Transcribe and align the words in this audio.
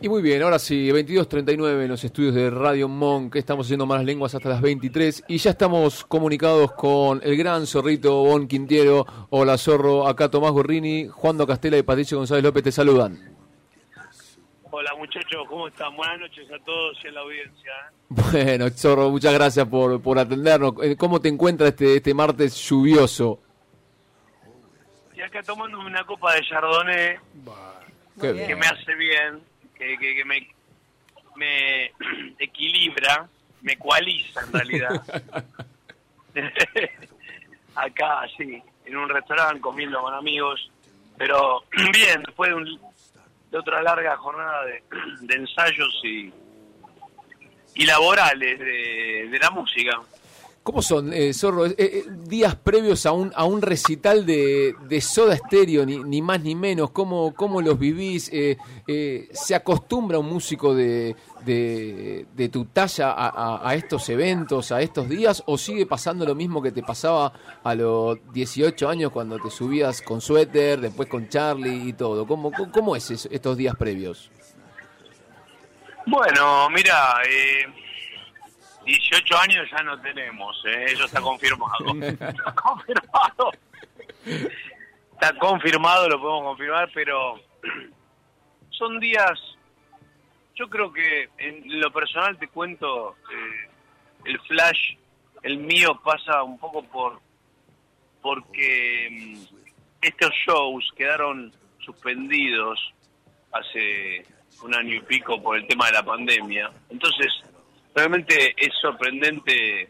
Y 0.00 0.08
muy 0.08 0.22
bien, 0.22 0.40
ahora 0.42 0.60
sí, 0.60 0.90
22.39 0.92 1.82
en 1.82 1.88
los 1.88 2.04
estudios 2.04 2.32
de 2.32 2.50
Radio 2.50 2.86
Monk, 2.86 3.34
estamos 3.34 3.66
haciendo 3.66 3.84
más 3.84 4.04
lenguas 4.04 4.32
hasta 4.32 4.48
las 4.48 4.60
23 4.60 5.24
y 5.26 5.38
ya 5.38 5.50
estamos 5.50 6.04
comunicados 6.04 6.70
con 6.72 7.20
el 7.24 7.36
gran 7.36 7.66
zorrito 7.66 8.22
Bon 8.22 8.46
Quintiero. 8.46 9.04
Hola 9.30 9.58
zorro, 9.58 10.06
acá 10.06 10.30
Tomás 10.30 10.52
Gorrini, 10.52 11.08
Juan 11.08 11.36
Do 11.36 11.48
Castela 11.48 11.78
y 11.78 11.82
Patricio 11.82 12.16
González 12.16 12.44
López 12.44 12.62
te 12.62 12.70
saludan. 12.70 13.18
Hola 14.70 14.94
muchachos, 14.96 15.44
¿cómo 15.48 15.66
están? 15.66 15.96
Buenas 15.96 16.20
noches 16.20 16.46
a 16.52 16.64
todos 16.64 16.96
y 17.02 17.08
a 17.08 17.10
la 17.10 17.20
audiencia. 17.20 17.72
Bueno, 18.08 18.70
zorro, 18.70 19.10
muchas 19.10 19.34
gracias 19.34 19.66
por, 19.66 20.00
por 20.00 20.16
atendernos. 20.20 20.74
Eh, 20.80 20.96
¿Cómo 20.96 21.20
te 21.20 21.28
encuentras 21.28 21.70
este, 21.70 21.96
este 21.96 22.14
martes 22.14 22.54
lluvioso? 22.68 23.40
Y 25.16 25.22
acá 25.22 25.42
tomándome 25.42 25.86
una 25.86 26.04
copa 26.04 26.34
de 26.36 26.42
Chardonnay 26.42 27.16
que 28.20 28.56
me 28.56 28.66
hace 28.66 28.94
bien, 28.94 29.40
que, 29.78 29.96
que, 29.98 30.14
que 30.16 30.24
me, 30.24 30.48
me 31.36 31.86
equilibra, 32.38 33.28
me 33.62 33.72
ecualiza 33.74 34.40
en 34.42 34.52
realidad. 34.52 35.02
acá, 37.74 38.22
sí, 38.36 38.62
en 38.84 38.96
un 38.96 39.08
restaurante 39.08 39.60
comiendo 39.60 40.00
con 40.00 40.14
amigos, 40.14 40.70
pero 41.16 41.64
bien, 41.92 42.22
después 42.24 42.50
de, 42.50 42.56
un- 42.56 42.80
de 43.50 43.58
otra 43.58 43.82
larga 43.82 44.16
jornada 44.16 44.64
de, 44.66 44.82
de 45.20 45.34
ensayos 45.34 46.00
y, 46.04 46.32
y 47.74 47.86
laborales 47.86 48.58
de, 48.58 49.28
de 49.30 49.38
la 49.38 49.50
música. 49.50 50.00
¿Cómo 50.68 50.82
son, 50.82 51.14
eh, 51.14 51.32
Zorro? 51.32 51.64
Eh, 51.64 51.74
eh, 51.78 52.04
días 52.26 52.54
previos 52.54 53.06
a 53.06 53.12
un, 53.12 53.32
a 53.34 53.44
un 53.44 53.62
recital 53.62 54.26
de, 54.26 54.74
de 54.82 55.00
Soda 55.00 55.34
Stereo, 55.34 55.86
ni, 55.86 55.96
ni 55.96 56.20
más 56.20 56.42
ni 56.42 56.54
menos. 56.54 56.90
¿Cómo, 56.90 57.34
cómo 57.34 57.62
los 57.62 57.78
vivís? 57.78 58.28
Eh, 58.34 58.58
¿Se 59.32 59.54
acostumbra 59.54 60.18
un 60.18 60.26
músico 60.26 60.74
de, 60.74 61.16
de, 61.46 62.48
tu 62.52 62.66
talla 62.66 63.14
a, 63.16 63.74
estos 63.76 64.10
eventos, 64.10 64.70
a 64.70 64.82
estos 64.82 65.08
días? 65.08 65.42
¿O 65.46 65.56
sigue 65.56 65.86
pasando 65.86 66.26
lo 66.26 66.34
mismo 66.34 66.60
que 66.60 66.70
te 66.70 66.82
pasaba 66.82 67.32
a 67.64 67.74
los 67.74 68.18
18 68.34 68.90
años 68.90 69.10
cuando 69.10 69.38
te 69.38 69.48
subías 69.48 70.02
con 70.02 70.20
suéter, 70.20 70.82
después 70.82 71.08
con 71.08 71.30
Charlie 71.30 71.88
y 71.88 71.94
todo? 71.94 72.26
¿Cómo, 72.26 72.52
cómo, 72.70 72.94
es 72.94 73.10
estos 73.10 73.56
días 73.56 73.74
previos? 73.74 74.30
Bueno, 76.04 76.68
mira, 76.68 77.22
18 78.88 79.38
años 79.38 79.68
ya 79.70 79.82
no 79.82 80.00
tenemos, 80.00 80.56
eh, 80.64 80.86
eso 80.88 81.04
está 81.04 81.20
confirmado. 81.20 81.94
está 82.02 82.54
confirmado. 82.54 83.52
Está 85.12 85.38
confirmado, 85.38 86.08
lo 86.08 86.20
podemos 86.20 86.44
confirmar, 86.44 86.90
pero 86.94 87.38
son 88.70 88.98
días, 88.98 89.38
yo 90.54 90.70
creo 90.70 90.90
que 90.90 91.28
en 91.36 91.80
lo 91.80 91.92
personal 91.92 92.38
te 92.38 92.48
cuento, 92.48 93.16
eh, 93.30 93.70
el 94.24 94.40
flash, 94.40 94.96
el 95.42 95.58
mío 95.58 96.00
pasa 96.02 96.42
un 96.42 96.58
poco 96.58 96.82
por, 96.82 97.20
porque 98.22 99.08
mm, 99.10 99.56
estos 100.00 100.32
shows 100.46 100.88
quedaron 100.96 101.52
suspendidos 101.80 102.94
hace 103.52 104.24
un 104.62 104.74
año 104.74 104.94
y 104.94 105.00
pico 105.00 105.42
por 105.42 105.58
el 105.58 105.66
tema 105.66 105.86
de 105.86 105.92
la 105.92 106.02
pandemia. 106.02 106.70
Entonces, 106.88 107.42
realmente 107.98 108.54
es 108.56 108.70
sorprendente 108.80 109.88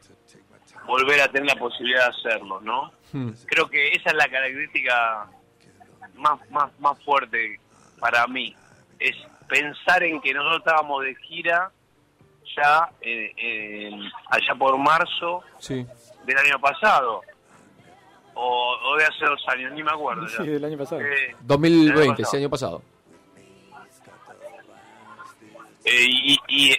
volver 0.86 1.20
a 1.20 1.28
tener 1.30 1.46
la 1.54 1.56
posibilidad 1.60 2.06
de 2.10 2.16
hacerlo, 2.30 2.60
¿no? 2.60 2.92
Hmm. 3.12 3.30
Creo 3.46 3.68
que 3.68 3.88
esa 3.88 4.10
es 4.10 4.14
la 4.16 4.28
característica 4.28 5.26
más, 6.14 6.50
más, 6.50 6.70
más 6.80 7.02
fuerte 7.04 7.60
para 8.00 8.26
mí. 8.26 8.54
Es 8.98 9.14
pensar 9.48 10.02
en 10.02 10.20
que 10.20 10.32
nosotros 10.34 10.58
estábamos 10.60 11.04
de 11.04 11.14
gira 11.16 11.70
ya 12.56 12.88
eh, 13.02 13.32
en- 13.36 14.10
allá 14.30 14.54
por 14.58 14.76
marzo 14.78 15.42
Sí. 15.58 15.86
del 16.24 16.38
año 16.38 16.58
pasado. 16.60 17.20
O, 18.34 18.76
o 18.84 18.96
de 18.96 19.04
hace 19.04 19.24
dos 19.26 19.42
años, 19.48 19.72
ni 19.72 19.82
me 19.82 19.90
acuerdo 19.90 20.26
ya. 20.26 20.36
Sí, 20.44 20.46
del 20.46 20.64
año 20.64 20.78
pasado. 20.78 21.00
Eh, 21.02 21.34
2020, 21.40 22.22
El 22.22 22.26
ese 22.26 22.36
año 22.38 22.48
pasado. 22.50 22.82
Eh, 25.84 26.04
y, 26.06 26.38
y, 26.48 26.76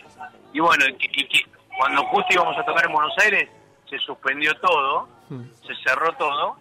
y 0.54 0.60
bueno, 0.60 0.86
y 0.88 0.94
y 1.22 1.28
que 1.28 1.46
cuando 1.78 2.04
justo 2.06 2.28
íbamos 2.32 2.58
a 2.58 2.66
tocar 2.66 2.86
en 2.86 2.92
Buenos 2.94 3.14
Aires, 3.20 3.50
se 3.90 3.98
suspendió 4.00 4.54
todo, 4.56 5.08
se 5.66 5.76
cerró 5.84 6.12
todo, 6.14 6.58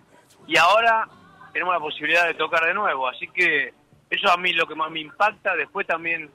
y 0.47 0.57
ahora 0.57 1.07
tenemos 1.53 1.75
la 1.75 1.81
posibilidad 1.81 2.27
de 2.27 2.35
tocar 2.35 2.65
de 2.65 2.75
nuevo. 2.75 3.09
Así 3.09 3.27
que 3.29 3.73
eso 4.11 4.31
a 4.31 4.37
mí 4.37 4.53
lo 4.53 4.67
que 4.67 4.75
más 4.75 4.91
me 4.91 5.01
impacta, 5.01 5.55
después 5.57 5.87
también, 5.87 6.31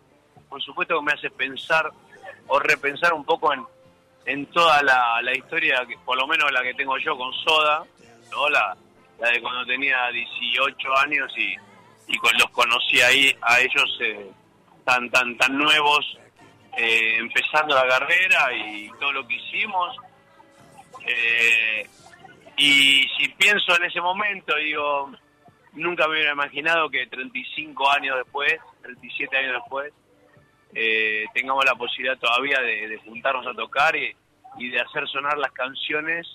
por 0.50 0.62
supuesto, 0.62 0.97
que 1.00 1.06
me 1.06 1.12
hace 1.14 1.30
pensar 1.31 1.90
o 2.47 2.59
repensar 2.59 3.14
un 3.14 3.24
poco 3.25 3.53
en, 3.53 3.64
en 4.25 4.46
toda 4.47 4.84
la, 4.84 5.22
la 5.22 5.35
historia, 5.35 5.84
que, 5.88 5.97
por 6.06 6.18
lo 6.18 6.28
menos 6.28 6.52
la 6.52 6.62
que 6.62 6.74
tengo 6.74 6.97
yo 6.97 7.18
con 7.18 7.31
Soda, 7.34 7.84
¿no? 8.31 8.50
la, 8.50 8.75
la 9.20 9.30
de 9.30 9.41
cuando 9.41 9.66
tenía 9.66 10.09
18 10.09 10.97
años 10.97 11.34
y, 11.38 11.56
y 12.14 12.18
con- 12.18 12.34
los 12.38 12.50
conocí 12.50 13.00
ahí, 13.02 13.35
a 13.41 13.59
ellos 13.62 13.97
eh, 14.02 14.30
tan, 14.85 15.09
tan, 15.09 15.35
tan 15.38 15.58
nuevos, 15.58 16.18
eh, 16.78 17.17
empezando 17.17 17.75
la 17.75 17.88
carrera 17.88 18.53
y 18.53 18.89
todo 19.00 19.11
lo 19.13 19.28
que 19.28 19.35
hicimos. 19.35 19.95
Eh, 21.06 21.88
y 22.57 23.07
si 23.17 23.28
pienso 23.29 23.75
en 23.75 23.85
ese 23.85 24.00
momento, 24.01 24.56
digo, 24.56 25.11
nunca 25.73 26.07
me 26.07 26.16
hubiera 26.16 26.34
imaginado 26.34 26.89
que 26.89 27.07
35 27.07 27.89
años 27.91 28.17
después, 28.17 28.56
37 28.81 29.38
años 29.38 29.53
después, 29.61 29.94
eh, 30.75 31.25
tengamos 31.34 31.66
la 31.66 31.75
posibilidad 31.75 32.17
todavía 32.17 32.59
de, 32.59 32.97
juntarnos 33.05 33.45
a 33.45 33.53
tocar 33.53 33.95
y, 33.95 34.16
de 34.57 34.79
hacer 34.79 35.07
sonar 35.07 35.38
las 35.38 35.51
canciones 35.51 36.28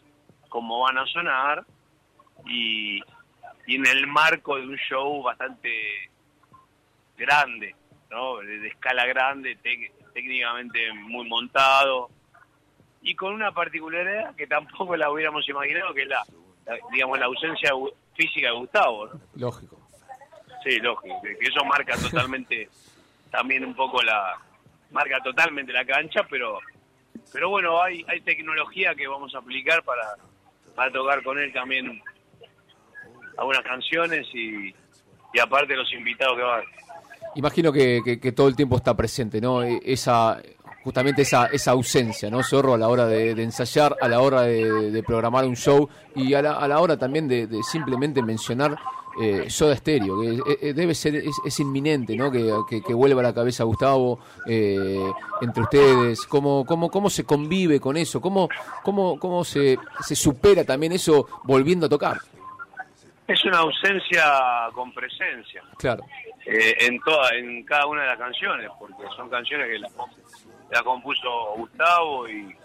como 0.49 0.81
van 0.81 0.99
a 0.99 1.06
sonar 1.06 1.65
y, 2.47 3.00
en 3.66 3.87
el 3.87 4.06
marco 4.06 4.56
de 4.56 4.62
un 4.62 4.76
show 4.76 5.22
bastante 5.22 5.70
grande, 7.16 7.75
¿no? 8.10 8.38
De, 8.38 8.69
escala 8.69 9.06
grande, 9.06 9.59
tec- 9.62 9.93
técnicamente 10.23 10.93
muy 10.95 11.29
montado 11.29 12.11
y 13.03 13.15
con 13.15 13.34
una 13.34 13.53
particularidad 13.53 14.34
que 14.34 14.49
tampoco 14.49 14.97
la 14.97 15.11
hubiéramos 15.12 15.49
imaginado, 15.49 15.95
que 15.95 16.03
es 16.03 16.09
la, 16.09 16.25
la- 16.67 16.79
digamos, 16.91 17.19
la 17.21 17.27
ausencia 17.27 17.71
física 18.15 18.49
de 18.49 18.55
Gustavo, 18.56 19.06
¿no? 19.06 19.21
Lógico. 19.37 19.79
Sí, 20.65 20.79
lógico, 20.81 21.23
que, 21.23 21.37
que 21.39 21.47
eso 21.47 21.65
marca 21.65 21.97
totalmente 21.97 22.69
también 23.31 23.65
un 23.65 23.75
poco 23.77 24.03
la 24.03 24.37
marca 24.91 25.21
totalmente 25.23 25.73
la 25.73 25.84
cancha, 25.84 26.23
pero 26.29 26.59
pero 27.33 27.50
bueno, 27.50 27.81
hay 27.81 28.05
hay 28.09 28.21
tecnología 28.23 28.95
que 28.97 29.06
vamos 29.06 29.33
a 29.35 29.39
aplicar 29.39 29.85
para 29.85 30.17
para 30.75 30.91
tocar 30.91 31.23
con 31.23 31.39
él 31.39 31.53
también 31.53 32.03
algunas 33.37 33.62
canciones 33.62 34.27
y 34.35 34.75
y 35.35 35.39
aparte 35.39 35.77
los 35.77 35.93
invitados 35.93 36.37
que 36.37 36.43
van. 36.43 36.65
Imagino 37.38 37.71
que, 37.72 38.00
que- 38.04 38.19
que 38.19 38.32
todo 38.32 38.49
el 38.49 38.56
tiempo 38.56 38.76
está 38.76 38.97
presente, 38.97 39.41
¿no? 39.41 39.62
E- 39.62 39.81
Esa, 39.84 40.41
justamente 40.82 41.22
esa, 41.22 41.47
esa 41.47 41.71
ausencia, 41.71 42.28
¿no? 42.31 42.43
Zorro 42.43 42.75
a 42.75 42.78
la 42.78 42.88
hora 42.88 43.06
de, 43.06 43.34
de 43.34 43.43
ensayar, 43.44 43.94
a 44.00 44.09
la 44.09 44.21
hora 44.21 44.43
de, 44.43 44.91
de 44.91 45.03
programar 45.04 45.44
un 45.47 45.54
show 45.56 45.88
y 46.16 46.34
a 46.34 46.43
la, 46.43 46.53
a 46.54 46.66
la 46.66 46.81
hora 46.81 46.97
también 46.97 47.28
de, 47.28 47.47
de 47.47 47.62
simplemente 47.62 48.22
mencionar 48.22 48.76
eh, 49.21 49.50
Soda 49.50 49.76
Stereo, 49.76 50.21
que 50.21 50.28
eh, 50.34 50.59
eh, 50.62 50.72
debe 50.75 50.94
ser, 50.94 51.15
es, 51.16 51.37
es 51.44 51.60
inminente, 51.60 52.16
¿no? 52.16 52.31
Que, 52.31 52.53
que- 52.69 52.82
que 52.82 52.94
vuelva 52.94 53.21
a 53.21 53.25
la 53.25 53.34
cabeza 53.34 53.62
Gustavo 53.65 54.19
eh, 54.47 54.99
entre 55.41 55.62
ustedes, 55.62 56.26
¿Cómo, 56.26 56.65
cómo, 56.66 56.91
cómo 56.91 57.09
se 57.10 57.25
convive 57.25 57.78
con 57.81 57.97
eso, 57.97 58.20
cómo, 58.20 58.49
cómo, 58.82 59.16
cómo 59.19 59.44
se, 59.44 59.78
se 60.00 60.16
supera 60.16 60.65
también 60.65 60.93
eso 60.93 61.26
volviendo 61.44 61.87
a 61.87 61.88
tocar. 61.88 62.19
Es 63.28 63.44
una 63.44 63.59
ausencia 63.59 64.25
con 64.72 64.93
presencia. 64.93 65.62
Claro. 65.76 66.03
Eh, 66.50 66.86
en 66.86 66.98
toda 67.00 67.28
en 67.34 67.62
cada 67.62 67.84
una 67.84 68.00
de 68.00 68.09
las 68.09 68.19
canciones 68.19 68.70
porque 68.78 69.03
son 69.14 69.28
canciones 69.28 69.69
que 69.69 69.78
las 69.78 69.93
la 70.70 70.82
compuso 70.82 71.52
Gustavo 71.56 72.26
y, 72.26 72.56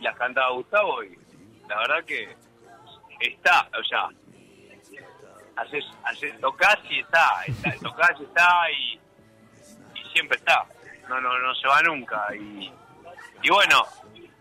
las 0.00 0.16
cantaba 0.16 0.52
Gustavo 0.52 1.02
y 1.02 1.18
la 1.68 1.78
verdad 1.80 2.04
que 2.04 2.36
está 3.18 3.68
o 3.76 3.82
sea 3.82 4.08
haces, 5.56 5.84
haces 6.04 6.40
tocas 6.40 6.78
y 6.88 7.00
está, 7.00 7.28
está 7.48 7.72
tocas 7.82 8.12
y 8.20 8.22
está 8.22 8.70
y, 8.70 9.00
siempre 10.12 10.38
está. 10.38 10.64
No 11.08 11.20
no 11.20 11.36
no 11.40 11.52
se 11.56 11.66
va 11.66 11.82
nunca 11.82 12.28
y, 12.36 12.72
y 13.42 13.50
bueno 13.50 13.84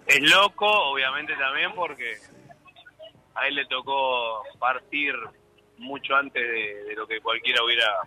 es 0.05 0.21
loco 0.29 0.67
obviamente 0.91 1.35
también 1.37 1.73
porque 1.73 2.17
a 3.33 3.47
él 3.47 3.55
le 3.55 3.65
tocó 3.65 4.43
partir 4.59 5.15
mucho 5.79 6.15
antes 6.15 6.41
de 6.41 6.93
lo 6.95 7.07
que 7.07 7.19
cualquiera 7.19 7.63
hubiera 7.63 8.03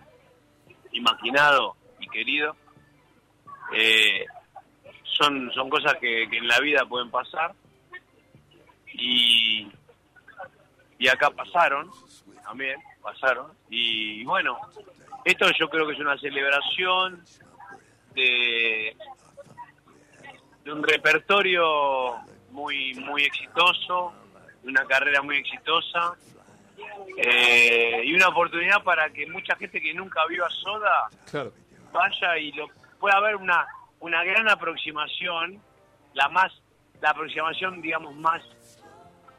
imaginado 0.93 1.75
y 1.99 2.07
querido. 2.07 2.55
Eh, 3.75 4.25
son, 5.03 5.51
son 5.53 5.69
cosas 5.69 5.93
que, 5.95 6.27
que 6.29 6.37
en 6.37 6.47
la 6.47 6.59
vida 6.59 6.85
pueden 6.85 7.11
pasar 7.11 7.53
y, 8.93 9.67
y 10.97 11.07
acá 11.07 11.29
pasaron 11.31 11.89
también, 12.43 12.79
pasaron. 13.01 13.51
Y 13.69 14.23
bueno, 14.23 14.57
esto 15.25 15.47
yo 15.59 15.69
creo 15.69 15.87
que 15.87 15.93
es 15.93 15.99
una 15.99 16.17
celebración 16.17 17.23
de, 18.13 18.95
de 20.63 20.71
un 20.71 20.83
repertorio 20.83 22.15
muy 22.51 22.93
muy 22.95 23.23
exitoso, 23.23 24.13
de 24.61 24.69
una 24.69 24.85
carrera 24.85 25.21
muy 25.21 25.37
exitosa 25.37 26.15
eh, 27.17 28.01
y 28.03 28.13
una 28.13 28.29
oportunidad 28.29 28.83
para 28.83 29.09
que 29.09 29.27
mucha 29.27 29.55
gente 29.55 29.81
que 29.81 29.93
nunca 29.93 30.21
vio 30.27 30.45
a 30.45 30.49
Soda 30.49 31.09
vaya 31.91 32.37
y 32.37 32.51
lo 32.53 32.67
pueda 32.99 33.19
ver 33.19 33.35
una 33.35 33.67
una 33.99 34.23
gran 34.23 34.49
aproximación, 34.49 35.61
la 36.13 36.29
más 36.29 36.51
la 37.01 37.11
aproximación 37.11 37.81
digamos 37.81 38.15
más 38.15 38.41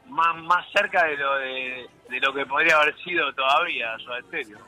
más, 0.07 0.35
más 0.43 0.65
cerca 0.71 1.05
de 1.05 1.17
lo 1.17 1.35
de, 1.37 1.89
lo 2.21 2.33
que 2.33 2.45
podría 2.45 2.77
haber 2.77 2.95
sido 3.03 3.33
todavía 3.33 3.97
Soda 3.99 4.21
Stereo. 4.21 4.59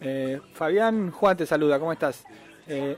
Eh, 0.00 0.40
Fabián 0.52 1.10
Juan 1.10 1.36
te 1.36 1.46
saluda, 1.46 1.78
¿cómo 1.78 1.92
estás? 1.92 2.24
Eh, 2.66 2.96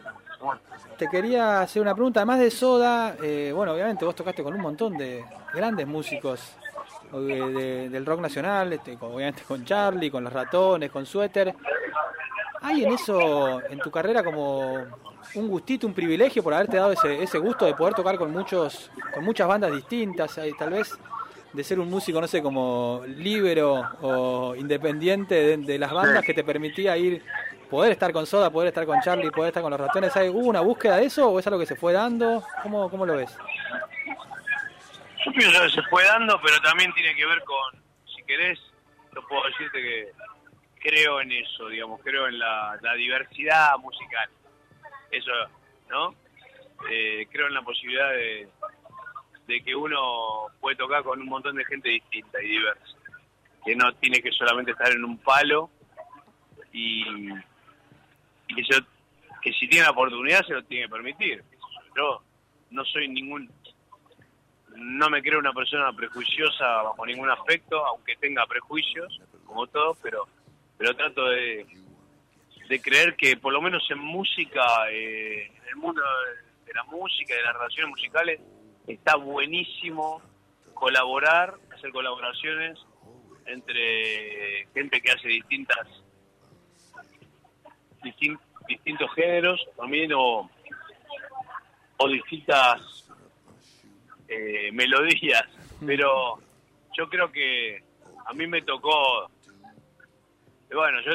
te 0.96 1.08
quería 1.08 1.60
hacer 1.60 1.82
una 1.82 1.94
pregunta, 1.94 2.20
además 2.20 2.40
de 2.40 2.50
Soda, 2.50 3.16
eh, 3.22 3.52
bueno, 3.54 3.72
obviamente 3.72 4.04
vos 4.04 4.14
tocaste 4.14 4.42
con 4.42 4.54
un 4.54 4.60
montón 4.60 4.96
de 4.96 5.24
grandes 5.52 5.86
músicos 5.86 6.56
del 7.12 8.06
rock 8.06 8.20
nacional, 8.20 8.72
este, 8.72 8.96
obviamente 9.00 9.43
con 9.46 9.64
Charlie, 9.64 10.10
con 10.10 10.25
los 10.25 10.32
ratones, 10.32 10.90
con 10.90 11.06
Suéter. 11.06 11.55
¿Hay 12.60 12.84
en 12.84 12.93
eso, 12.93 13.62
en 13.70 13.78
tu 13.78 13.90
carrera, 13.90 14.22
como 14.22 14.75
un 15.34 15.49
gustito, 15.49 15.87
un 15.87 15.94
privilegio 15.94 16.43
por 16.43 16.55
haberte 16.55 16.76
dado 16.76 16.93
ese, 16.93 17.22
ese 17.22 17.38
gusto 17.38 17.64
de 17.66 17.75
poder 17.75 17.94
tocar 17.94 18.19
con 18.19 18.31
muchos, 18.32 18.90
con 19.14 19.25
muchas 19.25 19.46
bandas 19.46 19.72
distintas, 19.72 20.38
tal 20.58 20.70
vez 20.70 20.99
de 21.52 21.64
ser 21.64 21.81
un 21.81 21.88
músico, 21.88 22.20
no 22.20 22.28
sé, 22.28 22.43
como 22.43 23.02
libero 23.06 23.82
o 24.02 24.54
independiente 24.54 25.56
de, 25.56 25.78
las 25.78 25.93
bandas 25.93 26.25
que 26.25 26.34
te 26.34 26.44
permitía 26.44 26.96
ir, 26.96 27.22
poder 27.70 27.93
estar 27.93 28.12
con 28.12 28.26
Soda, 28.26 28.50
poder 28.50 28.69
estar 28.69 28.87
con 28.87 29.00
Charlie, 29.00 29.31
poder 29.31 29.49
estar 29.49 29.62
con 29.62 29.70
los 29.70 29.81
ratones. 29.81 30.12
¿Hubo 30.16 30.49
una 30.49 30.61
búsqueda 30.61 30.96
de 30.96 31.06
eso 31.06 31.31
o 31.31 31.38
es 31.38 31.46
algo 31.46 31.58
que 31.58 31.66
se 31.66 31.76
fue 31.76 31.93
dando? 31.93 32.43
¿Cómo, 32.62 32.90
cómo 32.90 33.06
lo 33.06 33.16
ves? 33.16 33.31
Se 35.70 35.82
fue 35.90 36.04
dando, 36.04 36.40
pero 36.42 36.58
también 36.60 36.92
tiene 36.94 37.14
que 37.14 37.26
ver 37.26 37.42
con, 37.44 37.82
si 38.14 38.22
querés, 38.25 38.58
yo 39.14 39.26
puedo 39.26 39.44
decirte 39.44 39.80
que 39.80 40.08
creo 40.80 41.20
en 41.20 41.32
eso, 41.32 41.69
digamos, 41.69 42.00
creo 42.02 42.28
en 42.28 42.38
la 42.38 42.94
diversidad 42.96 43.76
musical 43.78 44.28
eso, 45.10 45.32
¿no? 45.88 46.14
Eh, 46.90 47.26
creo 47.30 47.48
en 47.48 47.54
la 47.54 47.62
posibilidad 47.62 48.10
de, 48.12 48.48
que 49.64 49.75
uno 49.75 50.46
puede 50.60 50.76
tocar 50.76 51.02
con 51.02 51.20
un 51.20 51.28
montón 51.28 51.56
de 51.56 51.64
gente 51.64 51.88
distinta 51.88 52.42
y 52.42 52.48
diversa, 52.48 52.96
que 53.64 53.75
no 53.75 53.92
tiene 53.94 54.20
que 54.20 54.30
solamente 54.30 54.72
estar 54.72 54.92
en 54.92 55.04
un 55.04 55.19
palo 55.19 55.70
y, 56.72 57.02
que, 58.48 58.62
que 59.42 59.52
si 59.54 59.69
tiene 59.69 59.86
la 59.86 59.90
oportunidad 59.90 60.44
se 60.46 60.52
lo 60.52 60.62
tiene 60.64 60.84
que 60.84 60.92
permitir. 60.92 61.42
Yo 61.96 62.22
no 62.70 62.84
soy 62.84 63.08
ningún, 63.08 63.50
no 64.78 65.10
me 65.10 65.22
creo 65.22 65.38
una 65.38 65.52
persona 65.52 65.92
prejuiciosa 65.92 66.64
bajo 66.82 67.04
ningún 67.04 67.30
aspecto, 67.30 67.84
aunque 67.86 68.16
tenga 68.16 68.46
prejuicios, 68.46 69.20
como 69.44 69.66
todos, 69.66 69.98
pero, 70.02 70.26
pero 70.76 70.94
trato 70.94 71.28
de, 71.28 71.66
de 72.69 72.80
creer 72.80 73.16
que 73.16 73.36
por 73.36 73.52
lo 73.52 73.60
menos 73.60 73.82
en 73.90 73.98
música, 73.98 74.62
eh, 74.90 75.46
en 75.46 75.69
el 75.69 75.76
mundo 75.76 76.02
de 76.64 76.72
la 76.75 76.84
música, 76.84 77.34
de 77.34 77.42
las 77.42 77.54
relaciones 77.54 77.90
musicales, 77.90 78.40
está 78.86 79.16
buenísimo 79.16 80.22
colaborar, 80.75 81.54
hacer 81.75 81.90
colaboraciones 81.90 82.78
entre 83.46 84.66
gente 84.75 85.00
que 85.00 85.10
hace 85.10 85.28
distintas 85.28 85.86
distintos 88.69 89.12
géneros 89.14 89.66
también 89.76 90.12
o, 90.14 90.48
o 91.96 92.08
distintas 92.08 93.07
eh, 94.28 94.70
melodías 94.72 95.44
pero 95.86 96.38
yo 96.96 97.08
creo 97.08 97.30
que 97.30 97.82
a 98.26 98.32
mí 98.34 98.46
me 98.46 98.62
tocó 98.62 99.30
bueno 100.70 101.00
yo 101.02 101.12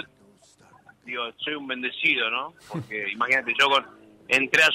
digo, 1.06 1.24
soy 1.38 1.56
un 1.56 1.68
bendecido, 1.68 2.30
¿no? 2.30 2.54
Porque 2.70 3.10
imagínate, 3.12 3.54
yo 3.60 3.70
con, 3.70 3.86
entré 4.28 4.64
a 4.64 4.70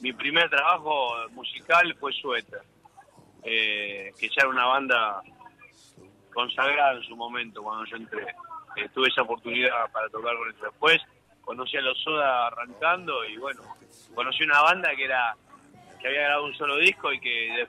mi 0.00 0.12
primer 0.12 0.48
trabajo 0.50 1.14
musical 1.30 1.94
fue 1.98 2.12
Suéter, 2.12 2.62
eh, 3.44 4.12
que 4.18 4.28
ya 4.28 4.42
era 4.42 4.48
una 4.48 4.66
banda 4.66 5.22
consagrada 6.32 6.94
en 6.94 7.02
su 7.02 7.16
momento 7.16 7.62
cuando 7.62 7.84
yo 7.86 7.96
entré. 7.96 8.26
Eh, 8.76 8.88
tuve 8.94 9.08
esa 9.08 9.22
oportunidad 9.22 9.90
para 9.92 10.08
tocar 10.08 10.34
con 10.36 10.48
ellos. 10.48 10.62
Después 10.62 10.98
conocí 11.42 11.76
a 11.76 11.82
los 11.82 11.98
Soda 12.02 12.46
arrancando 12.46 13.24
y 13.26 13.36
bueno, 13.36 13.62
conocí 14.14 14.44
una 14.44 14.62
banda 14.62 14.94
que 14.96 15.04
era 15.04 15.36
que 16.00 16.08
había 16.08 16.22
grabado 16.22 16.46
un 16.46 16.54
solo 16.54 16.78
disco 16.78 17.12
y 17.12 17.20
que 17.20 17.68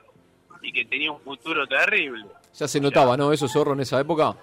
y 0.64 0.72
que 0.72 0.84
tenía 0.86 1.12
un 1.12 1.20
futuro 1.20 1.66
terrible. 1.66 2.24
Ya 2.54 2.66
se 2.66 2.80
notaba, 2.80 3.16
¿no? 3.16 3.32
Eso 3.32 3.48
zorro 3.48 3.74
en 3.74 3.80
esa 3.80 4.00
época 4.00 4.34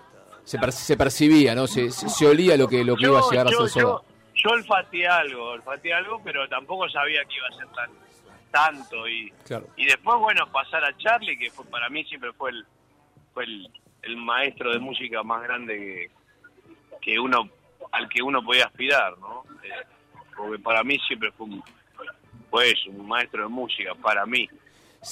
se, 0.43 0.71
se 0.71 0.97
percibía, 0.97 1.55
¿no? 1.55 1.67
Se, 1.67 1.91
se, 1.91 2.27
olía 2.27 2.57
lo 2.57 2.67
que, 2.67 2.83
lo 2.83 2.95
que 2.95 3.05
iba 3.05 3.19
a 3.19 3.29
llegar 3.29 3.47
a 3.47 3.49
ser 3.49 3.69
Soda. 3.69 4.01
Yo, 4.33 4.49
olfateé 4.51 5.07
algo, 5.07 5.49
olfateé 5.49 5.93
algo, 5.93 6.21
pero 6.23 6.47
tampoco 6.47 6.89
sabía 6.89 7.23
que 7.25 7.35
iba 7.35 7.47
a 7.47 7.51
ser 7.53 7.67
tan 7.67 7.89
tanto 8.51 9.07
y, 9.07 9.31
y 9.77 9.85
después 9.85 10.19
bueno 10.19 10.45
pasar 10.51 10.83
a 10.83 10.97
Charlie 10.97 11.37
que 11.39 11.49
fue, 11.51 11.63
para 11.67 11.87
mí 11.87 12.03
siempre 12.03 12.33
fue 12.33 12.51
el 12.51 12.65
fue 13.33 13.45
el, 13.45 14.17
maestro 14.17 14.73
de 14.73 14.79
música 14.79 15.23
más 15.23 15.41
grande 15.43 15.79
que, 15.79 16.09
que 16.99 17.17
uno 17.17 17.47
al 17.93 18.09
que 18.09 18.21
uno 18.21 18.43
podía 18.43 18.65
aspirar 18.65 19.17
no 19.19 19.45
eh, 19.63 19.85
porque 20.35 20.59
para 20.59 20.83
mí 20.83 20.99
siempre 21.07 21.31
fue 21.31 21.47
un, 21.47 21.63
fue 22.49 22.73
un 22.87 23.07
maestro 23.07 23.43
de 23.43 23.47
música 23.47 23.95
para 23.95 24.25
mí 24.25 24.49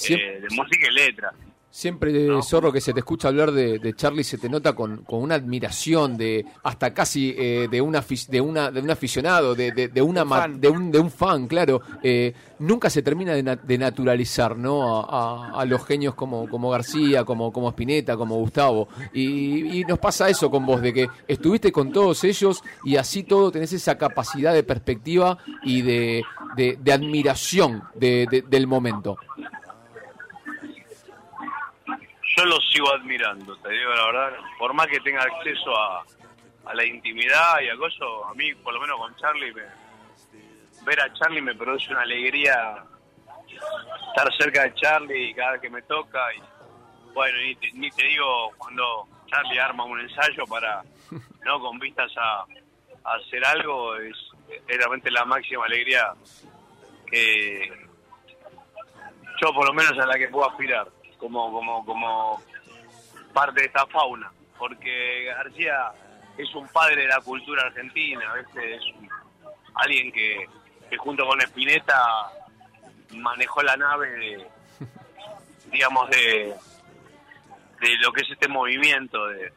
eh, 0.08 0.40
de 0.40 0.48
música 0.54 0.86
y 0.90 0.94
letra 0.94 1.32
Siempre, 1.72 2.12
Zorro, 2.42 2.72
que 2.72 2.80
se 2.80 2.92
te 2.92 2.98
escucha 2.98 3.28
hablar 3.28 3.52
de, 3.52 3.94
Charlie, 3.94 4.24
se 4.24 4.38
te 4.38 4.48
nota 4.48 4.72
con, 4.72 5.04
una 5.08 5.36
admiración, 5.36 6.16
de 6.16 6.44
hasta 6.64 6.92
casi 6.92 7.32
eh, 7.38 7.68
de, 7.70 7.80
una, 7.80 8.04
de, 8.28 8.40
una, 8.40 8.72
de 8.72 8.80
un 8.80 8.90
aficionado, 8.90 9.54
de, 9.54 9.70
de, 9.70 10.02
una, 10.02 10.24
de, 10.48 10.68
un, 10.68 10.90
de 10.90 10.98
un 10.98 11.12
fan, 11.12 11.46
claro. 11.46 11.80
Eh, 12.02 12.34
nunca 12.58 12.90
se 12.90 13.02
termina 13.02 13.34
de, 13.34 13.78
naturalizar 13.78 14.56
¿no? 14.56 15.06
A, 15.08 15.64
los 15.64 15.86
genios 15.86 16.16
como, 16.16 16.48
como 16.48 16.70
García, 16.70 17.24
como, 17.24 17.52
como 17.52 17.68
Spinetta, 17.68 18.16
como 18.16 18.34
Gustavo. 18.38 18.88
Y, 19.14 19.84
nos 19.84 20.00
pasa 20.00 20.28
eso 20.28 20.50
con 20.50 20.66
vos, 20.66 20.82
de 20.82 20.92
que 20.92 21.08
estuviste 21.28 21.70
con 21.70 21.92
todos 21.92 22.24
ellos 22.24 22.64
y 22.84 22.96
así 22.96 23.22
todo 23.22 23.52
tenés 23.52 23.72
esa 23.72 23.96
capacidad 23.96 24.52
de 24.52 24.64
perspectiva 24.64 25.38
y 25.62 25.82
de, 25.82 26.24
admiración 26.92 27.84
del 27.94 28.66
momento 28.66 29.16
yo 32.36 32.44
lo 32.44 32.60
sigo 32.60 32.92
admirando, 32.92 33.56
te 33.56 33.70
digo 33.70 33.90
la 33.90 34.06
verdad. 34.06 34.38
Por 34.58 34.72
más 34.74 34.86
que 34.86 35.00
tenga 35.00 35.22
acceso 35.22 35.76
a, 35.76 36.04
la 36.74 36.84
intimidad 36.84 37.60
y 37.62 37.68
a 37.68 37.76
cosas, 37.76 38.06
a 38.28 38.34
mí, 38.34 38.54
por 38.54 38.72
lo 38.72 38.80
menos 38.80 38.98
con 38.98 39.16
Charlie, 39.16 39.52
ver 39.52 41.00
a 41.00 41.12
Charlie 41.14 41.42
me 41.42 41.54
produce 41.54 41.90
una 41.90 42.02
alegría 42.02 42.84
estar 44.08 44.32
cerca 44.38 44.62
de 44.62 44.74
Charlie 44.74 45.34
cada 45.34 45.52
vez 45.52 45.60
que 45.62 45.70
me 45.70 45.82
toca. 45.82 46.20
Y 46.34 47.12
bueno, 47.12 47.38
ni 47.74 47.90
te, 47.90 48.04
digo 48.04 48.52
cuando 48.56 49.08
Charlie 49.26 49.58
arma 49.58 49.84
un 49.84 50.00
ensayo 50.00 50.46
para, 50.46 50.82
no 51.44 51.60
con 51.60 51.78
vistas 51.78 52.12
a, 52.16 52.44
hacer 53.02 53.44
algo, 53.44 53.96
es, 53.96 54.16
es 54.68 54.76
realmente 54.76 55.10
la 55.10 55.24
máxima 55.24 55.64
alegría 55.64 56.12
que 57.10 57.68
yo, 59.42 59.52
por 59.54 59.66
lo 59.66 59.72
menos, 59.72 59.98
a 59.98 60.06
la 60.06 60.18
que 60.18 60.28
puedo 60.28 60.48
aspirar 60.48 60.86
como, 61.20 61.52
como, 61.52 61.84
como 61.84 62.42
parte 63.32 63.60
de 63.60 63.66
esta 63.66 63.86
fauna, 63.86 64.32
porque 64.58 65.24
García 65.26 65.92
es 66.36 66.52
un 66.54 66.66
padre 66.68 67.02
de 67.02 67.08
la 67.08 67.20
cultura 67.20 67.62
argentina, 67.66 68.24
es 68.40 68.80
alguien 69.74 70.10
que, 70.10 70.46
junto 70.98 71.24
con 71.26 71.40
Espineta 71.40 72.02
manejó 73.12 73.62
la 73.62 73.76
nave, 73.76 74.46
digamos, 75.70 76.10
de, 76.10 76.54
de 77.80 77.96
lo 77.98 78.12
que 78.12 78.22
es 78.22 78.30
este 78.30 78.48
movimiento 78.48 79.26
de, 79.28 79.52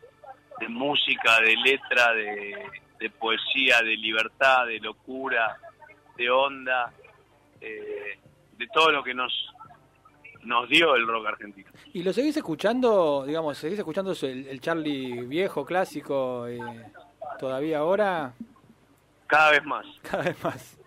música, 0.70 1.42
de 1.42 1.56
letra, 1.58 2.14
de, 2.14 3.10
poesía, 3.20 3.82
de 3.82 3.98
libertad, 3.98 4.66
de 4.66 4.80
locura, 4.80 5.58
de 6.16 6.30
onda, 6.30 6.94
eh, 7.60 8.18
de 8.58 8.68
todo 8.68 8.92
lo 8.92 9.04
que 9.04 9.14
nos 9.14 9.53
nos 10.46 10.70
dio 10.70 10.96
el 10.96 11.08
rock 11.08 11.28
argentino. 11.28 11.70
¿Y 11.94 12.04
lo 12.04 12.14
seguís 12.14 12.38
escuchando, 12.38 13.24
digamos, 13.26 13.58
seguís 13.58 13.80
escuchando 13.80 14.14
el, 14.22 14.60
Charlie 14.62 15.26
viejo, 15.26 15.66
clásico, 15.66 16.48
eh, 16.48 16.60
todavía 17.40 17.80
ahora? 17.80 18.34
Cada 19.28 19.52
vez 19.52 19.64
más. 19.66 19.86
Cada 20.10 20.24
vez 20.24 20.44
más. 20.44 20.78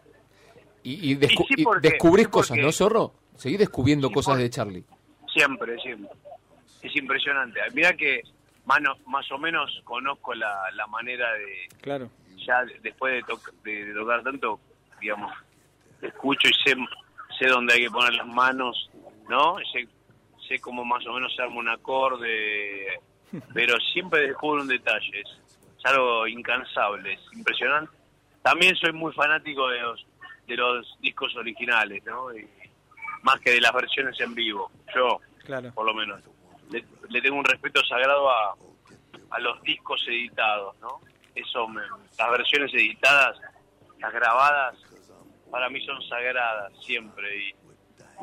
Y, 0.83 1.17
descubrís 1.17 2.29
cosas, 2.29 2.59
¿no, 2.59 2.71
Zorro? 2.71 3.13
Seguís 3.35 3.59
descubriendo 3.59 4.09
cosas 4.11 4.39
de 4.39 4.49
Charlie. 4.49 4.85
Siempre, 5.33 5.77
siempre. 5.81 6.11
Es 6.81 6.95
impresionante. 6.95 7.59
Mira 7.75 7.93
que 7.95 8.23
más, 8.67 8.81
más 9.07 9.31
o 9.33 9.39
menos 9.39 9.81
conozco 9.83 10.33
la, 10.35 10.87
manera 10.89 11.33
de... 11.33 11.69
Claro. 11.81 12.09
Ya 12.37 12.65
después 12.83 13.25
de, 13.65 13.85
de 13.85 13.95
tocar 13.95 14.23
tanto, 14.23 14.61
digamos, 15.01 15.33
escucho 16.03 16.49
y 16.49 16.55
sé, 16.65 16.77
sé 17.39 17.49
dónde 17.49 17.75
hay 17.75 17.81
que 17.83 17.91
poner 17.91 18.15
las 18.15 18.27
manos, 18.29 18.91
¿no? 19.29 19.57
Sé, 19.73 19.89
sé 20.49 20.59
cómo 20.61 20.85
más 20.85 21.07
o 21.07 21.13
menos 21.13 21.35
se 21.35 21.43
arma 21.43 21.57
un 21.57 21.69
acorde, 21.69 23.01
pero 23.55 23.77
siempre 23.93 24.29
descubro 24.29 24.63
un 24.63 24.69
detalle, 24.69 25.21
es, 25.21 25.29
es 25.79 25.85
algo 25.87 26.27
incansable, 26.27 27.13
es 27.15 27.21
impresionante. 27.35 27.93
También 28.43 28.77
soy 28.77 28.93
muy 28.93 29.13
fanático 29.13 29.69
de 29.69 29.81
los, 29.81 30.07
de 30.47 30.57
los 30.57 30.97
discos 31.01 31.35
originales, 31.37 32.05
¿no? 32.05 32.33
Y 32.37 32.49
más 33.23 33.41
que 33.41 33.51
de 33.53 33.61
las 33.61 33.73
versiones 33.73 34.19
en 34.21 34.35
vivo, 34.35 34.71
yo, 34.95 35.21
Claro. 35.45 35.73
por 35.75 35.87
lo 35.87 35.95
menos. 35.95 36.21
Le, 36.71 36.85
le 37.09 37.21
tengo 37.21 37.37
un 37.39 37.45
respeto 37.45 37.85
sagrado 37.85 38.31
a, 38.31 38.55
a 39.31 39.39
los 39.41 39.61
discos 39.63 40.01
editados, 40.09 40.77
¿no? 40.81 41.01
Eso, 41.35 41.67
me- 41.69 41.83
las 42.19 42.31
versiones 42.31 42.73
editadas, 42.75 43.37
las 43.99 44.13
grabadas, 44.13 44.77
para 45.51 45.69
mí 45.69 45.81
son 45.85 46.01
sagradas 46.09 46.73
siempre 46.85 47.37
y 47.49 47.55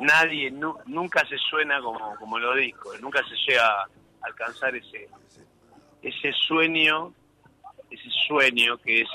nadie, 0.00 0.50
nu- 0.50 0.76
nunca 0.86 1.24
se 1.28 1.36
suena 1.38 1.80
como, 1.80 2.16
como 2.16 2.38
los 2.38 2.56
discos, 2.56 3.00
nunca 3.00 3.20
se 3.28 3.34
llega 3.46 3.66
a 3.66 3.88
alcanzar 4.22 4.74
ese, 4.74 5.08
ese 6.02 6.32
sueño, 6.46 7.12
ese 7.90 8.08
sueño 8.26 8.76
que 8.78 9.02
es 9.02 9.08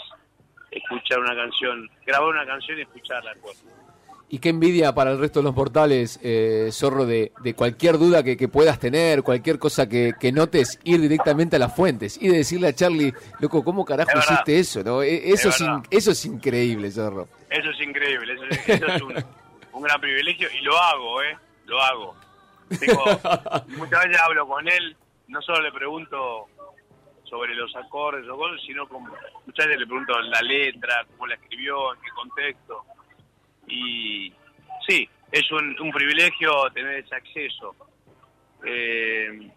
escuchar 0.72 1.20
una 1.20 1.36
canción, 1.36 1.90
grabar 2.06 2.30
una 2.30 2.46
canción 2.46 2.78
y 2.80 2.82
escucharla. 2.84 3.34
Y 4.32 4.38
qué 4.38 4.50
envidia 4.50 4.94
para 4.94 5.12
el 5.12 5.18
resto 5.20 5.40
de 5.40 5.46
los 5.46 5.56
mortales, 5.56 6.20
eh, 6.22 6.70
Zorro, 6.72 7.08
de, 7.08 7.32
de 7.42 7.56
cualquier 7.56 7.98
duda 7.98 8.22
que, 8.22 8.38
que 8.38 8.48
puedas 8.48 8.78
tener, 8.78 9.24
cualquier 9.24 9.58
cosa 9.58 9.90
que, 9.90 10.14
que 10.20 10.32
notes, 10.32 10.80
ir 10.84 11.02
directamente 11.02 11.56
a 11.56 11.60
las 11.60 11.76
fuentes 11.76 12.16
y 12.22 12.28
de 12.28 12.38
decirle 12.38 12.68
a 12.68 12.74
Charlie, 12.76 13.12
loco, 13.40 13.64
¿cómo 13.64 13.84
carajo 13.84 14.12
Es 14.20 14.26
hiciste 14.26 14.60
eso? 14.60 14.84
¿no? 14.84 15.02
E- 15.02 15.32
Eso, 15.32 15.50
Es 15.50 15.56
es 15.56 15.62
in- 15.62 15.68
verdad. 15.68 15.84
eso 15.90 16.12
es 16.12 16.26
increíble, 16.26 16.92
Zorro. 16.92 17.28
Eso 17.50 17.72
es 17.72 17.82
increíble, 17.82 18.34
eso 18.34 18.44
es, 18.52 18.70
eso 18.70 18.86
es 18.86 19.02
un, 19.02 19.14
un 19.80 19.84
gran 19.86 20.02
privilegio 20.02 20.50
y 20.52 20.62
lo 20.62 20.78
hago, 20.78 21.24
¿eh? 21.24 21.38
Lo 21.66 21.82
hago. 21.82 22.16
Tengo, 22.80 23.04
muchas 23.78 24.04
veces 24.04 24.22
hablo 24.22 24.46
con 24.46 24.68
él, 24.68 24.96
no 25.28 25.42
solo 25.42 25.62
le 25.62 25.72
pregunto 25.72 26.48
sobre 27.24 27.56
los 27.56 27.74
acordes 27.76 28.28
o 28.28 28.36
cosas, 28.36 28.60
sino 28.66 28.88
como 28.88 29.08
muchas 29.46 29.66
veces 29.68 29.80
le 29.80 29.88
pregunto 29.88 30.20
la 30.20 30.42
letra, 30.42 31.06
cómo 31.12 31.28
la 31.28 31.36
escribió, 31.36 31.94
en 31.94 32.02
qué 32.02 32.10
contexto. 32.10 32.84
Y 33.68 34.34
sí, 34.88 35.08
es 35.32 35.50
un, 35.52 35.80
un 35.80 35.92
privilegio 35.92 36.70
tener 36.74 36.96
ese 36.96 37.16
acceso. 37.16 37.76
Eh, 38.66 39.50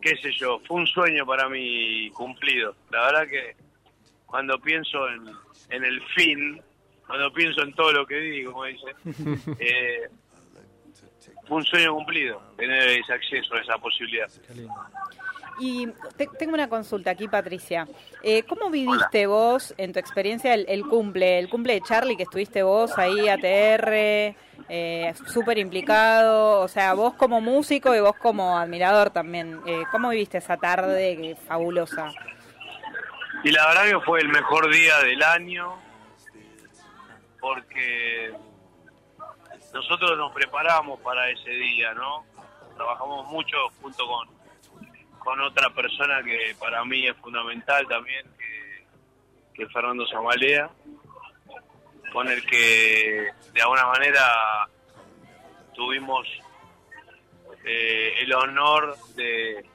qué 0.00 0.16
sé 0.16 0.32
yo, 0.32 0.60
fue 0.66 0.78
un 0.78 0.86
sueño 0.86 1.26
para 1.26 1.48
mí 1.48 2.08
cumplido. 2.10 2.74
La 2.90 3.06
verdad 3.06 3.28
que 3.28 3.56
cuando 4.24 4.58
pienso 4.58 5.08
en, 5.10 5.28
en 5.68 5.84
el 5.84 6.02
fin, 6.14 6.62
cuando 7.06 7.32
pienso 7.32 7.62
en 7.62 7.74
todo 7.74 7.92
lo 7.92 8.06
que 8.06 8.16
digo, 8.16 8.52
como 8.52 8.64
dice, 8.64 8.86
eh, 9.58 10.08
fue 11.46 11.58
un 11.58 11.64
sueño 11.64 11.94
cumplido 11.94 12.40
tener 12.56 12.88
ese 12.88 13.12
acceso, 13.12 13.54
esa 13.56 13.76
posibilidad. 13.78 14.28
Y 15.60 15.86
te- 16.16 16.28
tengo 16.38 16.54
una 16.54 16.68
consulta 16.68 17.10
aquí, 17.10 17.28
Patricia. 17.28 17.86
Eh, 18.22 18.42
¿Cómo 18.42 18.70
viviste 18.70 19.26
vos, 19.26 19.72
en 19.76 19.92
tu 19.92 20.00
experiencia, 20.00 20.52
el, 20.54 20.64
el 20.68 20.82
cumple? 20.82 21.38
El 21.38 21.48
cumple 21.48 21.74
de 21.74 21.80
Charlie, 21.82 22.16
que 22.16 22.24
estuviste 22.24 22.64
vos 22.64 22.98
ahí, 22.98 23.28
ATR, 23.28 24.34
eh, 24.68 25.14
súper 25.26 25.58
implicado. 25.58 26.60
O 26.60 26.66
sea, 26.66 26.94
vos 26.94 27.14
como 27.14 27.40
músico 27.40 27.94
y 27.94 28.00
vos 28.00 28.16
como 28.16 28.58
admirador 28.58 29.10
también. 29.10 29.60
Eh, 29.66 29.82
¿Cómo 29.92 30.08
viviste 30.08 30.38
esa 30.38 30.56
tarde 30.56 31.36
fabulosa? 31.46 32.10
Y 33.44 33.50
la 33.52 33.66
verdad 33.68 33.84
que 33.90 34.00
fue 34.04 34.20
el 34.22 34.28
mejor 34.30 34.72
día 34.74 34.98
del 35.04 35.22
año 35.22 35.76
porque 37.44 38.32
nosotros 39.74 40.16
nos 40.16 40.32
preparamos 40.32 40.98
para 41.00 41.28
ese 41.28 41.50
día, 41.50 41.92
¿no? 41.92 42.24
Trabajamos 42.74 43.26
mucho 43.26 43.68
junto 43.82 44.06
con, 44.06 44.28
con 45.18 45.38
otra 45.42 45.68
persona 45.68 46.22
que 46.22 46.56
para 46.58 46.82
mí 46.86 47.06
es 47.06 47.14
fundamental 47.18 47.86
también, 47.86 48.24
que, 49.52 49.62
es 49.62 49.72
Fernando 49.74 50.06
Zamalea, 50.08 50.70
con 52.14 52.28
el 52.28 52.46
que 52.46 53.28
de 53.52 53.60
alguna 53.60 53.88
manera 53.88 54.66
tuvimos 55.74 56.26
eh, 57.62 58.14
el 58.22 58.32
honor 58.32 58.96
de, 59.16 59.66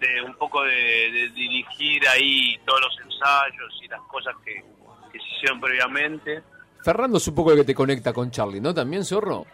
de 0.00 0.22
un 0.22 0.34
poco 0.34 0.64
de 0.64 1.30
dirigir 1.36 2.08
ahí 2.08 2.58
todos 2.66 2.80
los 2.80 2.98
ensayos 2.98 3.80
y 3.80 3.86
las 3.86 4.00
cosas 4.08 4.34
que, 4.44 4.73
que 5.14 5.20
se 5.20 5.36
hicieron 5.36 5.60
previamente. 5.60 6.42
Fernando 6.82 7.18
es 7.18 7.28
un 7.28 7.34
poco 7.34 7.52
el 7.52 7.58
que 7.58 7.64
te 7.64 7.74
conecta 7.74 8.12
con 8.12 8.30
Charlie, 8.30 8.60
¿no? 8.60 8.74
También, 8.74 9.04
Zorro. 9.04 9.46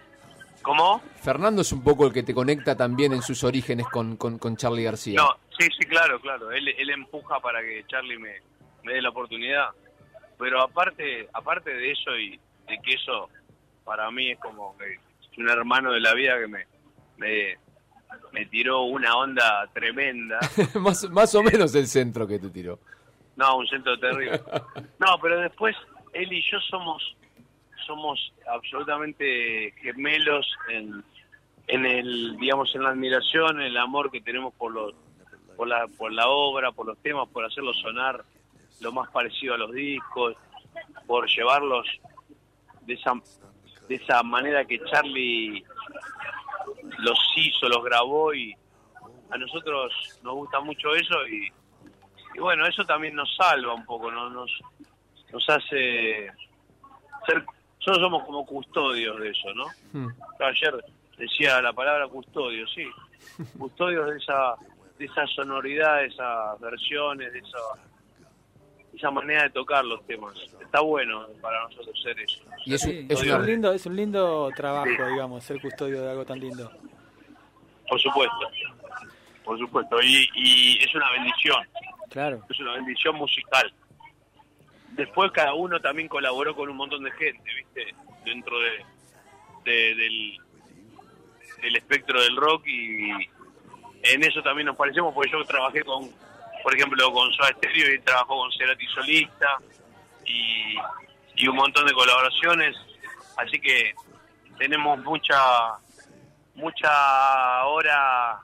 ¿Cómo? 0.62 1.00
Fernando 1.22 1.62
es 1.62 1.72
un 1.72 1.82
poco 1.82 2.06
el 2.06 2.12
que 2.12 2.22
te 2.22 2.34
conecta 2.34 2.76
también 2.76 3.12
en 3.12 3.22
sus 3.22 3.44
orígenes 3.44 3.86
con, 3.88 4.16
con, 4.16 4.38
con 4.38 4.56
Charlie 4.56 4.84
García. 4.84 5.20
No, 5.20 5.36
sí, 5.58 5.68
sí, 5.78 5.86
claro, 5.86 6.20
claro. 6.20 6.50
Él, 6.50 6.68
él 6.68 6.90
empuja 6.90 7.40
para 7.40 7.60
que 7.60 7.84
Charlie 7.86 8.18
me, 8.18 8.40
me 8.84 8.94
dé 8.94 9.02
la 9.02 9.10
oportunidad. 9.10 9.68
Pero 10.38 10.62
aparte, 10.62 11.28
aparte 11.32 11.70
de 11.70 11.92
eso 11.92 12.16
y 12.16 12.40
de 12.66 12.78
que 12.82 12.94
eso 12.94 13.28
para 13.84 14.10
mí 14.10 14.30
es 14.30 14.38
como 14.38 14.76
que 14.78 14.94
es 14.94 15.38
un 15.38 15.48
hermano 15.48 15.92
de 15.92 16.00
la 16.00 16.14
vida 16.14 16.38
que 16.38 16.46
me, 16.46 16.66
me, 17.18 17.58
me 18.32 18.46
tiró 18.46 18.82
una 18.84 19.16
onda 19.16 19.68
tremenda. 19.72 20.38
más, 20.80 21.08
más 21.10 21.34
o 21.34 21.42
menos 21.42 21.74
el 21.74 21.86
centro 21.86 22.26
que 22.26 22.38
te 22.38 22.50
tiró. 22.50 22.80
No, 23.36 23.56
un 23.56 23.66
centro 23.66 23.98
terrible. 23.98 24.40
No, 24.98 25.18
pero 25.20 25.40
después 25.40 25.74
él 26.12 26.32
y 26.32 26.42
yo 26.42 26.60
somos 26.60 27.16
somos 27.86 28.32
absolutamente 28.46 29.72
gemelos 29.80 30.46
en, 30.68 31.02
en 31.66 31.86
el 31.86 32.36
digamos 32.36 32.74
en 32.74 32.82
la 32.82 32.90
admiración, 32.90 33.60
en 33.60 33.66
el 33.66 33.76
amor 33.78 34.10
que 34.10 34.20
tenemos 34.20 34.52
por 34.54 34.72
los 34.72 34.94
por 35.56 35.66
la 35.66 35.86
por 35.88 36.12
la 36.12 36.28
obra, 36.28 36.72
por 36.72 36.86
los 36.86 36.98
temas, 36.98 37.28
por 37.28 37.44
hacerlos 37.44 37.78
sonar 37.80 38.24
lo 38.80 38.92
más 38.92 39.10
parecido 39.10 39.54
a 39.54 39.58
los 39.58 39.72
discos, 39.72 40.36
por 41.06 41.28
llevarlos 41.28 41.86
de 42.82 42.94
esa 42.94 43.14
de 43.88 43.94
esa 43.94 44.22
manera 44.22 44.64
que 44.64 44.80
Charlie 44.84 45.64
los 46.98 47.18
hizo, 47.36 47.68
los 47.68 47.82
grabó 47.82 48.34
y 48.34 48.54
a 49.30 49.38
nosotros 49.38 49.92
nos 50.22 50.34
gusta 50.34 50.60
mucho 50.60 50.94
eso 50.94 51.26
y 51.26 51.50
y 52.34 52.38
bueno, 52.38 52.66
eso 52.66 52.84
también 52.84 53.14
nos 53.14 53.34
salva 53.36 53.74
un 53.74 53.84
poco, 53.84 54.10
¿no? 54.10 54.30
nos, 54.30 54.50
nos 55.32 55.48
hace 55.48 56.30
ser, 57.26 57.44
nosotros 57.78 57.98
somos 57.98 58.24
como 58.24 58.44
custodios 58.44 59.18
de 59.20 59.30
eso, 59.30 59.54
¿no? 59.54 59.64
Hmm. 59.92 60.08
Yo 60.38 60.46
ayer 60.46 60.84
decía 61.16 61.62
la 61.62 61.72
palabra 61.72 62.06
custodio, 62.08 62.66
sí, 62.68 62.84
custodios 63.58 64.10
de 64.10 64.18
esa, 64.18 64.54
de 64.98 65.04
esa 65.06 65.26
sonoridad, 65.28 65.98
de 65.98 66.06
esas 66.06 66.60
versiones, 66.60 67.32
de 67.32 67.38
esa, 67.38 67.58
de 68.92 68.98
esa 68.98 69.10
manera 69.10 69.44
de 69.44 69.50
tocar 69.50 69.84
los 69.84 70.04
temas. 70.06 70.34
Está 70.60 70.80
bueno 70.80 71.26
para 71.40 71.62
nosotros 71.64 72.00
ser 72.02 72.18
eso. 72.20 72.42
Y 72.64 72.74
es, 72.74 72.82
Sí, 72.82 73.30
un 73.30 73.46
lindo, 73.46 73.72
es 73.72 73.86
un 73.86 73.96
lindo 73.96 74.50
trabajo, 74.54 75.06
digamos, 75.10 75.42
ser 75.42 75.60
custodio 75.60 76.02
de 76.02 76.10
algo 76.10 76.24
tan 76.24 76.38
lindo. 76.38 76.70
Por 77.88 78.00
supuesto, 78.00 78.50
por 79.42 79.58
supuesto, 79.58 80.00
y, 80.02 80.28
y 80.34 80.78
es 80.78 80.94
una 80.94 81.10
bendición. 81.12 81.66
Claro. 82.10 82.42
es 82.48 82.60
una 82.60 82.72
bendición 82.74 83.16
musical. 83.16 83.72
Después 84.90 85.30
cada 85.32 85.54
uno 85.54 85.80
también 85.80 86.08
colaboró 86.08 86.54
con 86.54 86.68
un 86.68 86.76
montón 86.76 87.02
de 87.04 87.10
gente, 87.12 87.50
¿viste? 87.54 87.94
Dentro 88.24 88.58
de, 88.58 88.84
de- 89.64 89.94
del, 89.94 90.38
del 91.62 91.76
espectro 91.76 92.20
del 92.20 92.36
rock 92.36 92.66
y 92.66 93.10
en 94.02 94.24
eso 94.24 94.42
también 94.42 94.66
nos 94.66 94.76
parecemos, 94.76 95.14
porque 95.14 95.30
yo 95.30 95.44
trabajé 95.44 95.82
con, 95.84 96.10
por 96.62 96.74
ejemplo, 96.74 97.12
con 97.12 97.32
Soda 97.32 97.50
Stereo 97.56 97.94
y 97.94 98.00
trabajó 98.00 98.36
con 98.40 98.50
Cerati 98.52 98.86
Solista 98.88 99.58
y, 100.26 100.76
y 101.36 101.48
un 101.48 101.56
montón 101.56 101.86
de 101.86 101.92
colaboraciones, 101.92 102.76
así 103.36 103.60
que 103.60 103.94
tenemos 104.58 104.98
mucha 105.04 105.38
mucha 106.54 107.64
hora 107.66 108.40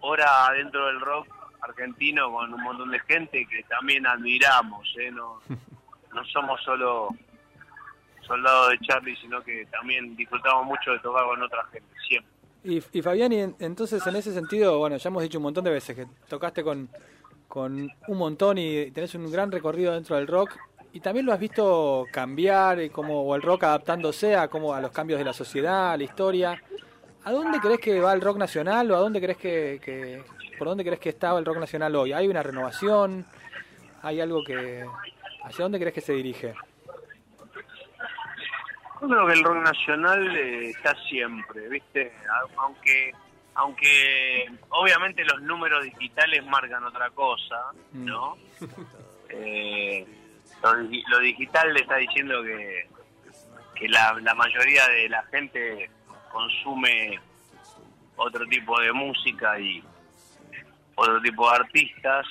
hora 0.00 0.50
dentro 0.54 0.86
del 0.86 1.00
rock 1.00 1.26
argentino 1.60 2.30
con 2.32 2.52
un 2.52 2.62
montón 2.62 2.90
de 2.90 3.00
gente 3.00 3.46
que 3.46 3.62
también 3.64 4.06
admiramos, 4.06 4.86
¿eh? 4.98 5.10
no, 5.10 5.40
no 6.14 6.24
somos 6.26 6.60
solo 6.62 7.08
soldados 8.26 8.70
de 8.70 8.78
Charlie, 8.80 9.16
sino 9.16 9.40
que 9.42 9.66
también 9.66 10.16
disfrutamos 10.16 10.66
mucho 10.66 10.90
de 10.92 10.98
tocar 10.98 11.24
con 11.26 11.42
otra 11.42 11.64
gente, 11.66 11.88
siempre. 12.08 12.32
Y, 12.64 12.82
y 12.98 13.02
Fabián, 13.02 13.32
y 13.32 13.40
en- 13.40 13.56
entonces 13.60 14.04
en 14.06 14.16
ese 14.16 14.32
sentido, 14.34 14.78
bueno, 14.78 14.96
ya 14.96 15.08
hemos 15.08 15.22
dicho 15.22 15.38
un 15.38 15.44
montón 15.44 15.62
de 15.64 15.70
veces 15.70 15.94
que 15.94 16.06
tocaste 16.28 16.64
con, 16.64 16.88
con 17.46 17.88
un 18.08 18.18
montón 18.18 18.58
y 18.58 18.90
tenés 18.90 19.14
un 19.14 19.30
gran 19.30 19.52
recorrido 19.52 19.92
dentro 19.94 20.16
del 20.16 20.26
rock. 20.26 20.56
Y 20.92 21.00
también 21.00 21.26
lo 21.26 21.32
has 21.32 21.38
visto 21.38 22.06
cambiar, 22.10 22.80
y 22.80 22.88
como 22.90 23.22
o 23.22 23.36
el 23.36 23.42
rock 23.42 23.64
adaptándose 23.64 24.34
a, 24.34 24.48
como 24.48 24.72
a 24.74 24.80
los 24.80 24.90
cambios 24.92 25.18
de 25.18 25.24
la 25.26 25.34
sociedad, 25.34 25.92
a 25.92 25.96
la 25.96 26.04
historia. 26.04 26.60
¿A 27.22 27.32
dónde 27.32 27.60
crees 27.60 27.80
que 27.80 28.00
va 28.00 28.12
el 28.14 28.20
rock 28.22 28.38
nacional 28.38 28.90
o 28.90 28.96
a 28.96 29.00
dónde 29.00 29.20
crees 29.20 29.36
que, 29.36 29.78
que- 29.84 30.24
por 30.58 30.68
dónde 30.68 30.84
crees 30.84 31.00
que 31.00 31.10
estaba 31.10 31.38
el 31.38 31.44
rock 31.44 31.58
nacional 31.58 31.94
hoy? 31.96 32.12
¿Hay 32.12 32.28
una 32.28 32.42
renovación? 32.42 33.24
¿Hay 34.02 34.20
algo 34.20 34.42
que 34.44 34.84
¿Hacia 35.46 35.62
dónde 35.62 35.78
crees 35.78 35.94
que 35.94 36.00
se 36.00 36.12
dirige? 36.12 36.54
Yo 39.00 39.08
creo 39.08 39.26
que 39.26 39.32
el 39.32 39.44
rock 39.44 39.62
nacional 39.62 40.36
eh, 40.36 40.70
está 40.70 40.92
siempre, 41.08 41.68
¿viste? 41.68 42.12
Aunque 42.56 43.12
aunque 43.54 44.50
obviamente 44.68 45.24
los 45.24 45.40
números 45.42 45.82
digitales 45.84 46.44
marcan 46.44 46.84
otra 46.84 47.10
cosa, 47.10 47.72
¿no? 47.92 48.36
Eh, 49.28 50.06
lo, 50.62 51.18
digital 51.18 51.74
le 51.74 51.80
está 51.80 51.96
diciendo 51.96 52.40
que, 52.44 52.88
que 53.74 53.88
la, 53.88 54.14
mayoría 54.36 54.86
de 54.86 55.08
la 55.08 55.24
gente 55.24 55.90
consume 56.30 57.18
otro 58.14 58.46
tipo 58.46 58.80
de 58.80 58.92
música 58.92 59.58
y 59.58 59.82
otro 60.96 61.20
tipo 61.20 61.48
de 61.48 61.56
artistas. 61.56 62.26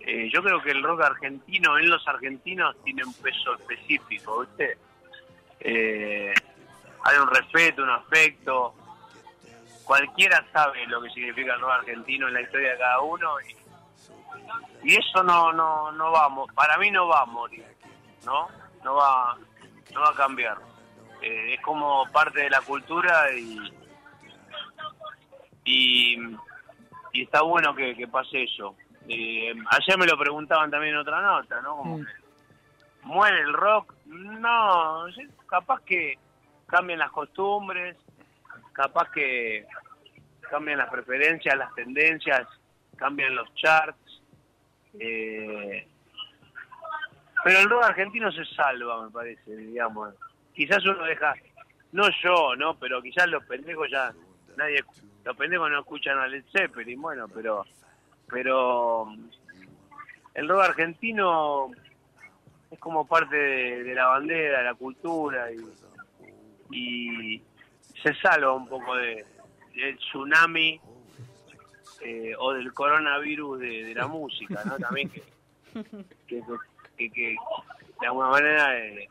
Eh, 0.00 0.28
yo 0.32 0.42
creo 0.42 0.60
que 0.62 0.70
el 0.70 0.82
rock 0.82 1.02
argentino 1.02 1.78
en 1.78 1.88
los 1.88 2.06
argentinos 2.08 2.74
tiene 2.82 3.04
un 3.04 3.14
peso 3.14 3.54
específico, 3.54 4.40
¿viste? 4.40 4.78
Eh, 5.60 6.34
hay 7.04 7.18
un 7.18 7.28
respeto, 7.28 7.82
un 7.82 7.90
afecto. 7.90 8.74
Cualquiera 9.84 10.44
sabe 10.52 10.86
lo 10.86 11.02
que 11.02 11.10
significa 11.10 11.54
el 11.54 11.60
rock 11.60 11.72
argentino 11.72 12.28
en 12.28 12.34
la 12.34 12.42
historia 12.42 12.72
de 12.72 12.78
cada 12.78 13.00
uno 13.00 13.28
y, 13.40 13.60
eso 14.82 15.22
no 15.22 15.52
no 15.52 15.92
no 15.92 16.10
vamos, 16.10 16.50
para 16.54 16.78
mí 16.78 16.90
no 16.90 17.06
va 17.06 17.20
a 17.20 17.26
¿no? 18.24 18.48
No 18.82 18.94
va 18.94 19.36
no 19.92 20.00
va 20.00 20.08
a 20.08 20.14
cambiar. 20.14 20.56
Eh, 21.20 21.54
es 21.54 21.60
como 21.60 22.10
parte 22.12 22.40
de 22.40 22.50
la 22.50 22.62
cultura 22.62 23.30
y, 23.32 23.72
y, 25.64 26.16
está 27.12 27.42
bueno 27.42 27.74
que, 27.74 28.08
pase 28.10 28.44
eso. 28.44 28.76
Eh, 29.08 29.52
ayer 29.70 29.98
me 29.98 30.06
lo 30.06 30.16
preguntaban 30.18 30.70
también 30.70 30.94
en 30.94 31.00
otra 31.00 31.20
nota, 31.20 31.60
¿no? 31.62 31.76
Como 31.78 31.98
mm. 31.98 32.06
¿Muere 33.02 33.40
el 33.40 33.52
rock? 33.52 33.94
No, 34.06 35.06
capaz 35.46 35.80
que 35.84 36.18
cambian 36.66 36.98
las 36.98 37.10
costumbres, 37.10 37.96
capaz 38.72 39.10
que 39.10 39.66
cambian 40.50 40.78
las 40.78 40.90
preferencias, 40.90 41.56
las 41.56 41.74
tendencias, 41.74 42.46
cambian 42.96 43.34
los 43.34 43.52
charts. 43.54 44.22
Eh, 44.98 45.86
pero 47.42 47.58
el 47.58 47.70
rock 47.70 47.84
argentino 47.84 48.30
se 48.32 48.44
salva, 48.44 49.04
me 49.04 49.10
parece, 49.10 49.56
digamos. 49.56 50.14
Quizás 50.54 50.84
uno 50.84 51.04
deja, 51.04 51.34
no 51.92 52.04
yo, 52.22 52.54
¿no? 52.56 52.78
Pero 52.78 53.00
quizás 53.00 53.26
los 53.28 53.44
pendejos 53.46 53.88
ya, 53.90 54.12
nadie, 54.56 54.84
los 55.24 55.36
pendejos 55.36 55.70
no 55.70 55.80
escuchan 55.80 56.18
a 56.18 56.26
Led 56.26 56.44
Zeppelin, 56.50 57.00
bueno, 57.00 57.28
pero, 57.28 57.64
pero 58.28 59.12
el 60.34 60.48
rock 60.48 60.62
argentino 60.62 61.70
es 62.70 62.78
como 62.78 63.06
parte 63.06 63.36
de, 63.36 63.94
la 63.94 64.06
bandera, 64.06 64.58
de 64.58 64.64
la 64.64 64.74
cultura 64.74 65.48
y, 66.70 67.42
se 68.02 68.14
salva 68.14 68.54
un 68.54 68.66
poco 68.66 68.96
de, 68.96 69.26
del 69.74 69.98
tsunami 69.98 70.80
eh, 72.00 72.32
o 72.38 72.54
del 72.54 72.72
coronavirus 72.72 73.60
de, 73.60 73.94
la 73.94 74.06
música, 74.06 74.62
¿no? 74.64 74.78
También 74.78 75.10
que, 75.10 75.22
que, 76.26 77.10
que, 77.10 77.36
de 78.00 78.06
alguna 78.06 78.28
manera 78.28 78.78
eh, 78.78 79.06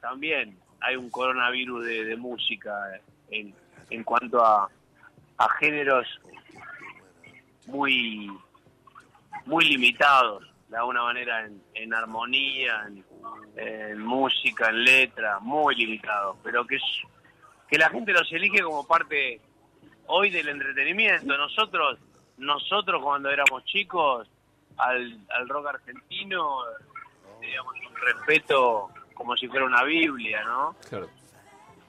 también 0.00 0.56
hay 0.80 0.94
un 0.94 1.10
coronavirus 1.10 1.84
de, 1.84 2.16
música 2.16 3.00
en, 3.30 3.52
en 3.90 4.04
cuanto 4.04 4.44
a, 4.44 4.70
a 5.38 5.48
géneros 5.60 6.06
muy 7.66 8.30
muy 9.46 9.64
limitados 9.64 10.44
de 10.68 10.76
alguna 10.76 11.02
manera 11.02 11.46
en, 11.46 11.62
en 11.74 11.94
armonía, 11.94 12.86
en, 13.56 13.98
música, 14.02 14.68
en 14.68 14.84
letra, 14.84 15.38
muy 15.40 15.74
limitados, 15.74 16.36
pero 16.42 16.66
que, 16.66 16.76
es, 16.76 16.82
que 17.68 17.78
la 17.78 17.88
gente 17.88 18.12
los 18.12 18.30
elige 18.32 18.62
como 18.62 18.86
parte 18.86 19.40
hoy 20.06 20.30
del 20.30 20.48
entretenimiento. 20.48 21.36
Nosotros, 21.36 21.98
nosotros 22.36 23.02
cuando 23.02 23.30
éramos 23.30 23.64
chicos, 23.64 24.28
al, 24.76 25.18
al 25.30 25.48
rock 25.48 25.68
argentino, 25.68 26.60
digamos, 27.40 27.74
un 27.88 27.96
respeto 27.96 28.90
como 29.14 29.36
si 29.36 29.48
fuera 29.48 29.64
una 29.64 29.82
Biblia, 29.84 30.44
¿no? 30.44 30.76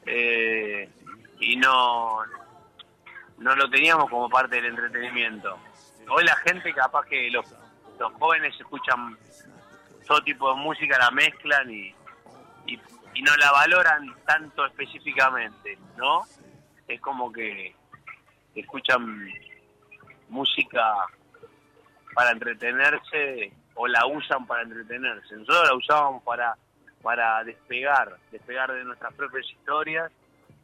Eh, 0.05 0.89
y 1.39 1.55
no, 1.57 2.19
no 3.39 3.55
lo 3.55 3.69
teníamos 3.69 4.09
como 4.09 4.29
parte 4.29 4.57
del 4.57 4.65
entretenimiento. 4.65 5.57
Hoy 6.09 6.23
la 6.23 6.35
gente 6.37 6.73
capaz 6.73 7.05
que 7.05 7.29
los 7.29 7.45
los 7.99 8.13
jóvenes 8.13 8.55
escuchan 8.59 9.17
todo 10.07 10.21
tipo 10.21 10.49
de 10.53 10.61
música, 10.61 10.97
la 10.97 11.11
mezclan 11.11 11.69
y, 11.69 11.93
y, 12.65 13.21
no 13.21 13.35
la 13.35 13.51
valoran 13.51 14.15
tanto 14.25 14.65
específicamente, 14.65 15.77
¿no? 15.97 16.21
Es 16.87 17.01
como 17.01 17.31
que 17.31 17.75
escuchan 18.55 19.29
música 20.29 20.95
para 22.15 22.31
entretenerse 22.31 23.51
o 23.75 23.87
la 23.87 24.05
usan 24.07 24.47
para 24.47 24.63
entretenerse. 24.63 25.35
Nosotros 25.35 25.67
la 25.67 25.75
usábamos 25.75 26.23
para, 26.23 26.55
para 27.03 27.43
despegar, 27.43 28.17
despegar 28.31 28.71
de 28.71 28.85
nuestras 28.85 29.13
propias 29.13 29.45
historias, 29.51 30.11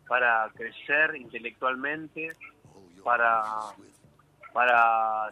para 0.07 0.49
crecer 0.55 1.15
intelectualmente, 1.15 2.35
para, 3.05 3.43
para 4.51 5.29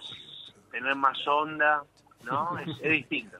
tener 0.72 0.96
más 0.96 1.18
onda, 1.28 1.84
¿no? 2.24 2.58
Es, 2.60 2.92
distinto. 2.92 3.36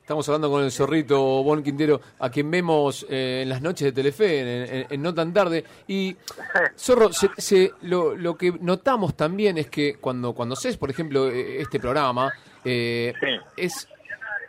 Estamos 0.00 0.26
hablando 0.30 0.50
con 0.50 0.64
el 0.64 0.72
zorrito 0.72 1.20
Bon 1.42 1.62
Quintero, 1.62 2.00
a 2.18 2.30
quien 2.30 2.50
vemos 2.50 3.04
eh, 3.10 3.40
en 3.42 3.50
las 3.50 3.60
noches 3.60 3.84
de 3.84 3.92
Telefe, 3.92 4.86
en, 4.88 5.02
No 5.02 5.12
Tan 5.12 5.34
Tarde. 5.34 5.62
Y, 5.86 6.16
Zorro, 6.78 7.10
se, 7.12 7.74
lo, 7.82 8.16
lo, 8.16 8.34
que 8.34 8.52
notamos 8.52 9.14
también 9.14 9.58
es 9.58 9.68
que 9.68 9.96
cuando, 9.96 10.32
cuando 10.32 10.54
haces, 10.54 10.78
por 10.78 10.88
ejemplo, 10.88 11.28
e, 11.28 11.60
este 11.60 11.78
programa, 11.78 12.32
eh, 12.64 13.12
es 13.54 13.86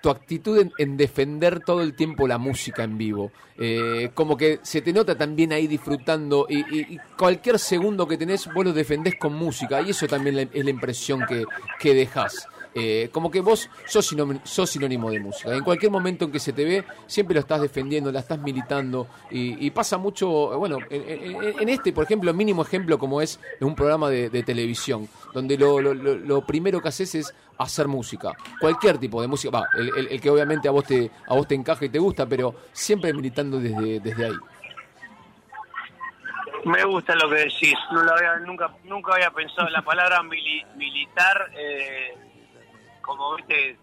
tu 0.02 0.10
actitud 0.10 0.70
en, 0.78 0.98
defender 0.98 1.60
todo 1.62 1.82
el 1.82 1.94
tiempo 1.94 2.28
la 2.28 2.38
música 2.38 2.84
en 2.84 2.98
vivo. 2.98 3.32
Eh, 3.58 4.12
como 4.14 4.38
que 4.38 4.60
se 4.64 4.82
te 4.82 4.94
nota 4.94 5.18
también 5.18 5.52
ahí 5.52 5.68
disfrutando 5.68 6.48
y, 6.50 6.98
cualquier 7.18 7.60
segundo 7.60 8.08
que 8.08 8.18
tenés 8.18 8.52
vos 8.54 8.66
lo 8.66 8.74
defendés 8.74 9.16
con 9.16 9.34
música 9.34 9.82
y 9.82 9.90
eso 9.90 10.08
también 10.08 10.50
es 10.54 10.64
la 10.64 10.70
impresión 10.70 11.26
que, 11.28 11.44
que 11.80 11.94
dejas. 11.94 12.48
Eh, 12.76 13.10
como 13.12 13.32
que 13.32 13.42
vos 13.42 13.70
sos 13.86 14.06
sinónimo, 14.06 14.42
sos 14.44 14.70
sinónimo 14.70 15.10
de 15.10 15.20
música. 15.20 15.54
En 15.56 15.64
cualquier 15.64 15.92
momento 15.92 16.26
en 16.26 16.32
que 16.32 16.40
se 16.40 16.54
te 16.54 16.64
ve, 16.64 16.86
siempre 17.08 17.34
lo 17.34 17.40
estás 17.40 17.62
defendiendo, 17.62 18.12
la 18.12 18.20
estás 18.20 18.40
militando. 18.40 19.08
Y, 19.32 19.70
pasa 19.72 19.98
mucho, 19.98 20.28
bueno, 20.58 20.78
en, 20.90 21.70
este, 21.70 21.94
por 21.94 22.04
ejemplo, 22.04 22.34
mínimo 22.34 22.62
ejemplo 22.62 23.00
como 23.00 23.22
es 23.22 23.40
en 23.60 23.68
un 23.68 23.76
programa 23.76 24.10
de, 24.10 24.44
televisión, 24.44 25.08
donde 25.34 25.58
lo, 25.58 26.42
primero 26.46 26.82
que 26.82 26.90
haces 26.90 27.16
es 27.16 27.36
hacer 27.58 27.88
música. 27.88 28.34
Cualquier 28.60 28.98
tipo 28.98 29.22
de 29.22 29.28
música, 29.28 29.60
va, 29.60 29.68
el, 29.76 30.22
que 30.22 30.30
obviamente 30.30 30.68
a 30.68 30.72
vos 30.72 30.86
te, 30.86 31.12
a 31.28 31.36
vos 31.36 31.48
te 31.48 31.56
encaja 31.56 31.86
y 31.86 31.90
te 31.90 32.00
gusta, 32.00 32.26
pero 32.26 32.56
siempre 32.72 33.14
militando 33.14 33.60
desde, 33.60 34.00
desde 34.00 34.26
ahí. 34.26 34.36
Me 36.66 36.84
gusta 36.84 37.16
lo 37.16 37.30
que 37.30 37.36
decís. 37.36 37.76
Lo 37.92 38.02
nunca, 38.46 38.72
nunca 38.84 39.14
había 39.14 39.32
pensado 39.32 39.68
en 39.68 39.74
la 39.74 39.82
palabra 39.82 40.22
militar. 40.24 41.52
Eh, 41.58 42.14
como 43.10 43.36
viste, 43.36 43.76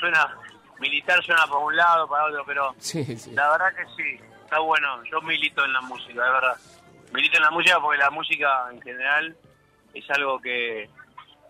suena 0.00 0.36
militar, 0.80 1.22
suena 1.24 1.46
por 1.46 1.62
un 1.62 1.76
lado, 1.76 2.08
para 2.08 2.24
otro, 2.24 2.44
pero 2.44 2.74
la 3.32 3.50
verdad 3.50 3.74
que 3.76 3.86
sí, 3.96 4.20
está 4.42 4.58
bueno. 4.58 5.04
Yo 5.04 5.20
milito 5.22 5.64
en 5.64 5.72
la 5.72 5.80
música, 5.82 6.24
de 6.24 6.30
verdad. 6.32 6.56
Milito 7.12 7.36
en 7.36 7.44
la 7.44 7.50
música 7.50 7.80
porque 7.80 7.98
la 7.98 8.10
música 8.10 8.68
en 8.72 8.82
general 8.82 9.36
es 9.94 10.10
algo 10.10 10.40
que, 10.40 10.88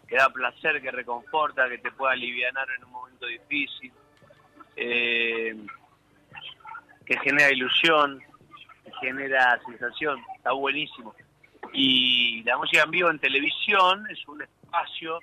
que 0.06 0.16
da 0.16 0.28
placer, 0.28 0.82
que 0.82 0.90
reconforta, 0.90 1.68
que 1.70 1.78
te 1.78 1.90
puede 1.92 2.12
aliviar 2.12 2.52
en 2.76 2.84
un 2.84 2.90
momento 2.90 3.26
difícil, 3.26 3.92
eh, 4.76 5.56
que 7.06 7.18
genera 7.20 7.50
ilusión, 7.50 8.22
que 8.84 8.92
genera 9.00 9.58
sensación, 9.64 10.22
está 10.36 10.52
buenísimo. 10.52 11.14
Y 11.72 12.42
la 12.42 12.58
música 12.58 12.82
en 12.82 12.90
vivo 12.90 13.10
en 13.10 13.18
televisión 13.18 14.06
es 14.10 14.26
un 14.28 14.42
espacio 14.42 15.20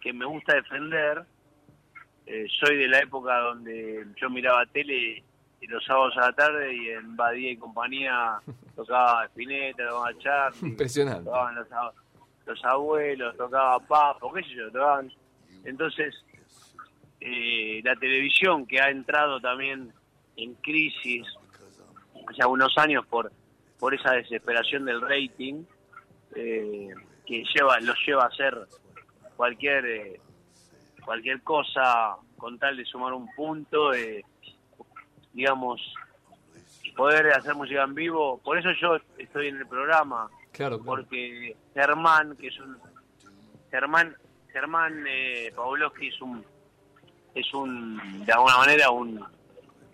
que 0.00 0.12
me 0.12 0.24
gusta 0.24 0.54
defender. 0.54 1.24
Eh, 2.26 2.46
soy 2.60 2.76
de 2.76 2.88
la 2.88 3.00
época 3.00 3.38
donde 3.38 4.06
yo 4.16 4.28
miraba 4.30 4.66
tele 4.66 5.22
los 5.68 5.84
sábados 5.84 6.16
a 6.16 6.26
la 6.26 6.32
tarde 6.32 6.76
y 6.76 6.90
en 6.90 7.16
Badía 7.16 7.50
y 7.50 7.56
compañía 7.56 8.38
tocaba 8.76 9.24
Spinetta, 9.26 9.88
tocaba 9.88 10.18
Charlie. 10.18 10.68
Impresionante. 10.68 11.24
Tocaban 11.24 11.54
los, 12.46 12.64
abuelos, 12.64 13.36
tocaba 13.36 13.78
Papo, 13.80 14.32
qué 14.32 14.42
sé 14.42 14.50
yo, 14.50 14.70
tocaban. 14.70 15.12
Entonces, 15.64 16.14
eh, 17.20 17.80
la 17.82 17.96
televisión 17.96 18.66
que 18.66 18.80
ha 18.80 18.90
entrado 18.90 19.40
también 19.40 19.92
en 20.36 20.54
crisis 20.54 21.26
hace 22.28 22.42
algunos 22.42 22.76
años 22.78 23.04
por 23.06 23.32
por 23.78 23.94
esa 23.94 24.12
desesperación 24.12 24.84
del 24.84 25.00
rating 25.00 25.64
eh, 26.34 26.88
que 27.26 27.44
lleva 27.54 27.78
los 27.80 27.96
lleva 28.06 28.26
a 28.26 28.30
ser 28.30 28.56
cualquier 29.36 29.84
eh, 29.86 30.20
cualquier 31.04 31.42
cosa 31.42 32.16
con 32.36 32.58
tal 32.58 32.76
de 32.76 32.84
sumar 32.84 33.12
un 33.12 33.32
punto, 33.34 33.94
eh, 33.94 34.24
digamos, 35.32 35.80
poder 36.96 37.28
hacer 37.32 37.54
música 37.54 37.82
en 37.82 37.94
vivo. 37.94 38.38
Por 38.42 38.58
eso 38.58 38.70
yo 38.80 38.96
estoy 39.18 39.48
en 39.48 39.58
el 39.58 39.66
programa, 39.66 40.28
Claro, 40.52 40.78
claro. 40.78 40.84
porque 40.84 41.54
Germán, 41.74 42.36
que 42.36 42.48
es 42.48 42.58
un 42.58 42.76
Germán 43.70 44.16
Germán 44.52 45.04
eh, 45.06 45.52
Pavlovsky 45.54 46.08
es 46.08 46.20
un 46.22 46.44
es 47.34 47.52
un 47.52 48.24
de 48.24 48.32
alguna 48.32 48.56
manera 48.58 48.90
un, 48.90 49.22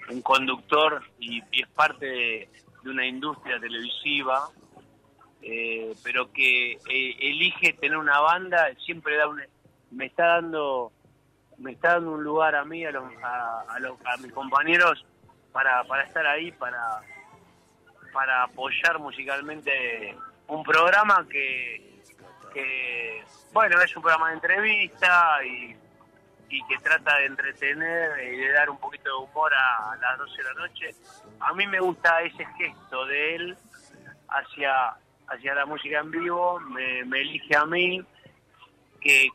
un 0.09 0.23
conductor 0.23 1.03
y, 1.19 1.43
y 1.51 1.63
es 1.63 1.69
parte 1.69 2.07
de, 2.07 2.49
de 2.85 2.91
una 2.91 3.05
industria 3.05 3.59
televisiva 3.59 4.49
eh, 5.43 5.93
pero 6.05 6.33
que 6.33 6.73
eh, 6.73 7.17
elige 7.21 7.73
tener 7.75 7.97
una 7.99 8.21
banda 8.21 8.69
siempre 8.85 9.17
da 9.17 9.27
un, 9.29 9.43
me 9.91 10.07
está 10.07 10.27
dando 10.27 10.93
me 11.59 11.73
está 11.73 11.95
dando 11.95 12.13
un 12.13 12.25
lugar 12.25 12.55
a 12.55 12.65
mí 12.65 12.85
a 12.85 12.91
los 12.91 13.05
a, 13.23 13.61
a 13.69 13.79
los- 13.81 13.99
a 14.07 14.17
mis 14.19 14.33
compañeros 14.33 15.05
para 15.53 15.85
para 15.85 16.05
estar 16.05 16.27
ahí 16.27 16.51
para 16.53 17.01
para 18.13 18.43
apoyar 18.45 18.99
musicalmente 18.99 20.17
un 20.49 20.63
programa 20.65 21.27
que, 21.31 22.03
que 22.53 23.23
bueno, 23.53 23.81
es 23.81 23.97
un 23.97 24.03
programa 24.03 24.29
de 24.29 24.35
entrevista 24.35 25.43
y, 25.45 25.75
y 26.51 26.67
que 26.67 26.77
trata 26.83 27.17
de 27.19 27.27
entretener 27.27 28.23
y 28.35 28.37
de 28.37 28.53
dar 28.53 28.69
un 28.69 28.77
poquito 28.79 29.05
de 29.09 29.25
humor 29.25 29.53
a, 29.55 29.97
las 29.97 30.19
12 30.19 30.37
de 30.37 30.43
la 30.45 30.55
noche. 30.55 30.91
A 31.41 31.55
mí 31.55 31.67
me 31.67 31.81
gusta 31.81 32.21
ese 32.23 32.45
gesto 32.59 33.07
de 33.07 33.35
él 33.37 33.57
hacia, 34.29 34.95
hacia 35.35 35.55
la 35.55 35.67
música 35.67 36.01
en 36.01 36.11
vivo, 36.11 36.61
me, 36.61 37.05
me 37.05 37.21
elige 37.21 37.57
a 37.57 37.65
mí, 37.65 38.03
que, 39.01 39.29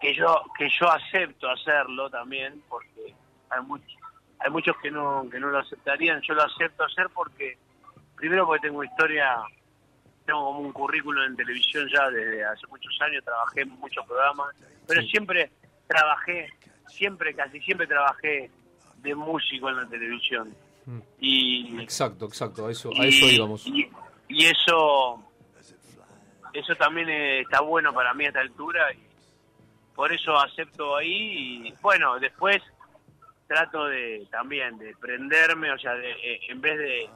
que 0.00 0.14
yo 0.14 0.42
que 0.58 0.68
yo 0.80 0.90
acepto 0.90 1.48
hacerlo 1.50 2.08
también, 2.10 2.62
porque 2.68 3.14
hay 3.50 3.62
muchos 3.62 3.92
hay 4.38 4.50
muchos 4.50 4.76
que 4.82 4.90
no 4.90 5.28
que 5.30 5.40
no 5.40 5.48
lo 5.48 5.58
aceptarían, 5.58 6.20
yo 6.22 6.34
lo 6.34 6.42
acepto 6.42 6.84
hacer 6.84 7.08
porque 7.14 7.58
primero 8.16 8.46
porque 8.46 8.68
tengo 8.68 8.82
historia, 8.84 9.36
tengo 10.24 10.44
como 10.46 10.60
un 10.60 10.72
currículum 10.72 11.22
en 11.24 11.36
televisión 11.36 11.88
ya 11.92 12.10
desde 12.10 12.44
hace 12.44 12.66
muchos 12.68 12.96
años, 13.00 13.24
trabajé 13.24 13.62
en 13.62 13.70
muchos 13.70 14.04
programas, 14.06 14.54
pero 14.86 15.02
siempre 15.02 15.50
trabajé, 15.86 16.48
siempre, 16.88 17.34
casi 17.34 17.60
siempre 17.60 17.86
trabajé 17.86 18.50
de 18.98 19.14
músico 19.14 19.68
en 19.68 19.76
la 19.76 19.86
televisión. 19.86 20.54
Mm. 20.86 20.98
Y, 21.20 21.80
Exacto, 21.82 22.26
exacto, 22.26 22.66
a 22.66 22.70
eso, 22.70 22.90
y- 22.92 23.00
a 23.00 23.04
eso 23.06 23.26
íbamos. 23.26 23.66
Y, 23.66 23.88
y 24.28 24.46
eso, 24.46 25.22
eso 26.52 26.74
también 26.76 27.08
está 27.08 27.60
bueno 27.60 27.92
para 27.92 28.14
mí 28.14 28.24
a 28.24 28.28
esta 28.28 28.40
altura 28.40 28.92
y 28.92 29.06
por 29.94 30.12
eso 30.12 30.36
acepto 30.38 30.96
ahí 30.96 31.68
y 31.68 31.74
bueno, 31.80 32.18
después 32.18 32.62
trato 33.46 33.86
de 33.86 34.26
también 34.30 34.76
de 34.78 34.94
prenderme, 34.96 35.70
o 35.70 35.78
sea, 35.78 35.94
de, 35.94 36.10
eh, 36.10 36.40
en 36.48 36.60
vez 36.60 36.78
de, 36.78 37.10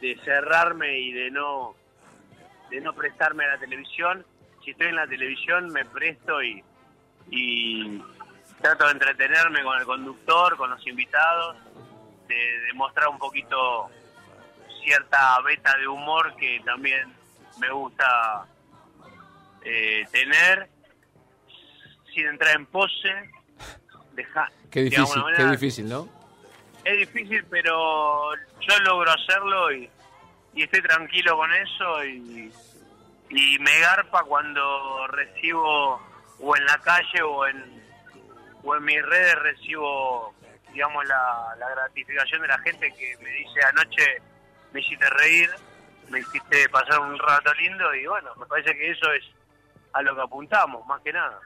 de 0.00 0.18
cerrarme 0.22 0.98
y 0.98 1.12
de 1.12 1.30
no 1.30 1.74
de 2.70 2.80
no 2.80 2.92
prestarme 2.94 3.44
a 3.44 3.48
la 3.48 3.58
televisión, 3.58 4.24
si 4.64 4.70
estoy 4.70 4.88
en 4.88 4.96
la 4.96 5.06
televisión 5.06 5.68
me 5.70 5.84
presto 5.84 6.42
y, 6.42 6.62
y 7.30 8.02
trato 8.60 8.86
de 8.86 8.92
entretenerme 8.92 9.62
con 9.62 9.78
el 9.78 9.84
conductor, 9.84 10.56
con 10.56 10.70
los 10.70 10.86
invitados, 10.86 11.56
de, 12.28 12.34
de 12.34 12.72
mostrar 12.74 13.08
un 13.08 13.18
poquito 13.18 13.90
cierta 14.82 15.40
beta 15.42 15.76
de 15.78 15.88
humor 15.88 16.34
que 16.36 16.60
también 16.64 17.12
me 17.58 17.70
gusta 17.70 18.46
eh, 19.64 20.04
tener 20.10 20.68
sin 22.14 22.26
entrar 22.26 22.56
en 22.56 22.66
pose. 22.66 23.30
Deja, 24.12 24.50
Qué 24.70 24.80
de 24.84 24.90
difícil, 24.90 25.22
qué 25.36 25.44
difícil, 25.44 25.88
¿no? 25.88 26.08
es 26.84 26.98
difícil, 26.98 27.44
pero 27.48 28.34
yo 28.60 28.78
logro 28.84 29.10
hacerlo 29.10 29.72
y, 29.72 29.88
y 30.54 30.62
estoy 30.64 30.82
tranquilo 30.82 31.36
con 31.36 31.52
eso 31.52 32.04
y, 32.04 32.52
y 33.30 33.58
me 33.60 33.78
garpa 33.80 34.22
cuando 34.24 35.06
recibo 35.08 36.00
o 36.40 36.56
en 36.56 36.64
la 36.66 36.78
calle 36.78 37.22
o 37.22 37.46
en, 37.46 37.82
o 38.64 38.74
en 38.76 38.84
mis 38.84 39.00
redes 39.02 39.34
recibo, 39.36 40.34
digamos, 40.72 41.06
la, 41.06 41.54
la 41.58 41.70
gratificación 41.70 42.42
de 42.42 42.48
la 42.48 42.58
gente 42.58 42.92
que 42.92 43.16
me 43.22 43.30
dice 43.30 43.62
anoche 43.62 44.22
me 44.72 44.80
hiciste 44.80 45.08
reír, 45.10 45.50
me 46.10 46.20
hiciste 46.20 46.68
pasar 46.70 47.00
un 47.00 47.18
rato 47.18 47.52
lindo 47.54 47.94
y 47.94 48.06
bueno, 48.06 48.30
me 48.38 48.46
parece 48.46 48.76
que 48.76 48.90
eso 48.90 49.12
es 49.12 49.24
a 49.92 50.02
lo 50.02 50.14
que 50.14 50.22
apuntamos, 50.22 50.86
más 50.86 51.00
que 51.02 51.12
nada. 51.12 51.38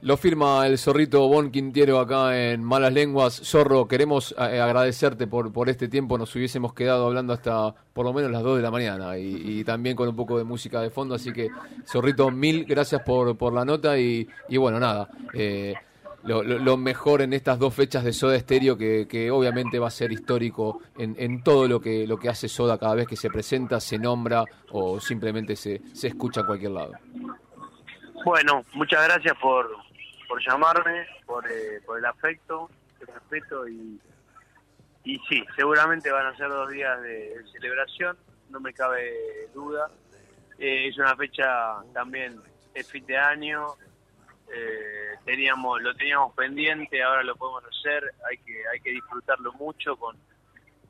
Lo 0.00 0.16
firma 0.16 0.66
el 0.66 0.78
zorrito 0.78 1.28
Bon 1.28 1.52
Quintiero 1.52 2.00
acá 2.00 2.36
en 2.36 2.64
Malas 2.64 2.92
Lenguas. 2.92 3.40
Zorro, 3.44 3.86
queremos 3.86 4.34
eh, 4.36 4.60
agradecerte 4.60 5.28
por, 5.28 5.52
por 5.52 5.68
este 5.68 5.86
tiempo. 5.86 6.18
Nos 6.18 6.34
hubiésemos 6.34 6.74
quedado 6.74 7.06
hablando 7.06 7.32
hasta 7.32 7.72
por 7.92 8.04
lo 8.04 8.12
menos 8.12 8.32
las 8.32 8.42
2 8.42 8.56
de 8.56 8.62
la 8.64 8.72
mañana 8.72 9.16
y, 9.16 9.60
y 9.60 9.64
también 9.64 9.94
con 9.94 10.08
un 10.08 10.16
poco 10.16 10.36
de 10.38 10.42
música 10.42 10.80
de 10.80 10.90
fondo. 10.90 11.14
Así 11.14 11.32
que, 11.32 11.50
Zorrito, 11.86 12.32
mil 12.32 12.64
gracias 12.64 13.00
por, 13.02 13.38
por 13.38 13.52
la 13.52 13.64
nota 13.64 13.96
y, 13.96 14.28
y 14.48 14.56
bueno, 14.56 14.80
nada. 14.80 15.08
eh, 15.34 15.74
lo, 16.24 16.42
lo- 16.42 16.58
lo 16.58 16.76
mejor 16.76 17.22
en 17.22 17.32
estas 17.32 17.58
dos 17.58 17.74
fechas 17.74 18.04
de 18.04 18.12
Soda 18.12 18.38
Stereo, 18.38 18.76
que, 18.78 19.30
obviamente 19.30 19.78
va 19.78 19.88
a 19.88 19.90
ser 19.90 20.12
histórico 20.12 20.80
en, 20.98 21.14
en 21.18 21.42
todo 21.42 21.66
lo 21.68 21.80
que, 21.80 22.06
lo 22.06 22.18
que 22.18 22.28
hace 22.28 22.48
Soda 22.48 22.78
cada 22.78 22.94
vez 22.94 23.06
que 23.08 23.16
se 23.16 23.28
presenta, 23.30 23.80
se 23.80 23.98
nombra 23.98 24.44
o 24.70 25.00
simplemente 25.00 25.56
se, 25.56 25.80
se 25.94 26.08
escucha 26.08 26.40
en 26.40 26.46
cualquier 26.46 26.70
lado. 26.72 26.92
Bueno, 28.24 28.62
muchas 28.74 29.04
gracias 29.08 29.36
por, 29.40 29.68
por 30.28 30.40
llamarme, 30.46 31.06
por, 31.26 31.44
eh, 31.50 31.80
por 31.84 31.98
el 31.98 32.04
afecto, 32.04 32.70
el 33.00 33.06
respeto 33.08 33.66
y, 33.68 34.00
y 35.04 35.18
sí, 35.28 35.44
seguramente 35.56 36.10
van 36.12 36.26
a 36.26 36.36
ser 36.36 36.48
dos 36.48 36.70
días 36.70 37.00
de, 37.02 37.38
de 37.38 37.44
celebración, 37.52 38.16
no 38.50 38.60
me 38.60 38.72
cabe 38.72 39.12
duda. 39.54 39.90
Eh, 40.58 40.86
es 40.88 40.96
una 40.98 41.16
fecha 41.16 41.44
también, 41.92 42.40
es 42.74 42.86
fin 42.88 43.04
de 43.06 43.16
año, 43.18 43.66
eh, 44.54 45.16
teníamos 45.24 45.80
lo 45.82 45.94
teníamos 45.94 46.34
pendiente, 46.34 47.02
ahora 47.02 47.22
lo 47.22 47.36
podemos 47.36 47.62
hacer, 47.64 48.12
hay 48.28 48.38
que 48.38 48.62
hay 48.72 48.80
que 48.80 48.90
disfrutarlo 48.90 49.52
mucho 49.54 49.96
con, 49.96 50.16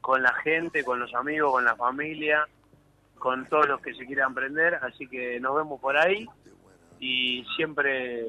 con 0.01 0.23
la 0.23 0.33
gente, 0.35 0.85
con 0.85 0.99
los 1.01 1.15
amigos, 1.15 1.53
con 1.53 1.65
la 1.65 1.77
familia, 1.77 2.47
con 3.19 3.47
todos 3.47 3.69
los 3.69 3.81
que 3.81 3.95
se 3.95 4.07
quieran 4.07 4.33
aprender, 4.33 4.75
así 4.77 5.07
que 5.07 5.39
nos 5.41 5.55
vemos 5.57 5.81
por 5.81 5.97
ahí 5.97 6.27
y 6.99 7.45
siempre 7.57 8.27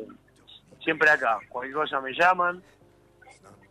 siempre 0.83 1.09
acá 1.09 1.39
cualquier 1.49 1.75
cosa 1.75 2.01
me 2.01 2.13
llaman 2.13 2.61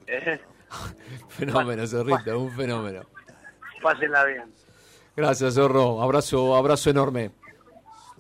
Eh, 0.07 0.41
Fenómeno, 1.29 1.87
Zorrito, 1.87 2.39
un 2.39 2.51
fenómeno. 2.53 3.03
pásenla 3.83 4.25
bien 4.25 4.53
Gracias, 5.15 5.55
Zorro. 5.55 6.01
Abrazo, 6.01 6.57
abrazo 6.57 6.89
enorme. 6.91 7.31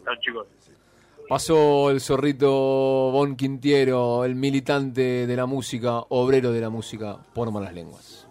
chao 0.05 0.15
chicos 0.21 0.47
Pasó 1.29 1.91
el 1.91 2.01
zorrito 2.01 2.51
Bon 2.51 3.37
Quintiero, 3.37 4.25
el 4.25 4.35
militante 4.35 5.27
de 5.27 5.37
la 5.37 5.47
música, 5.47 6.05
obrero 6.09 6.53
de 6.53 6.61
la 6.61 6.69
música 6.69 7.19
por 7.33 7.51
malas 7.51 7.73
lenguas. 7.73 8.22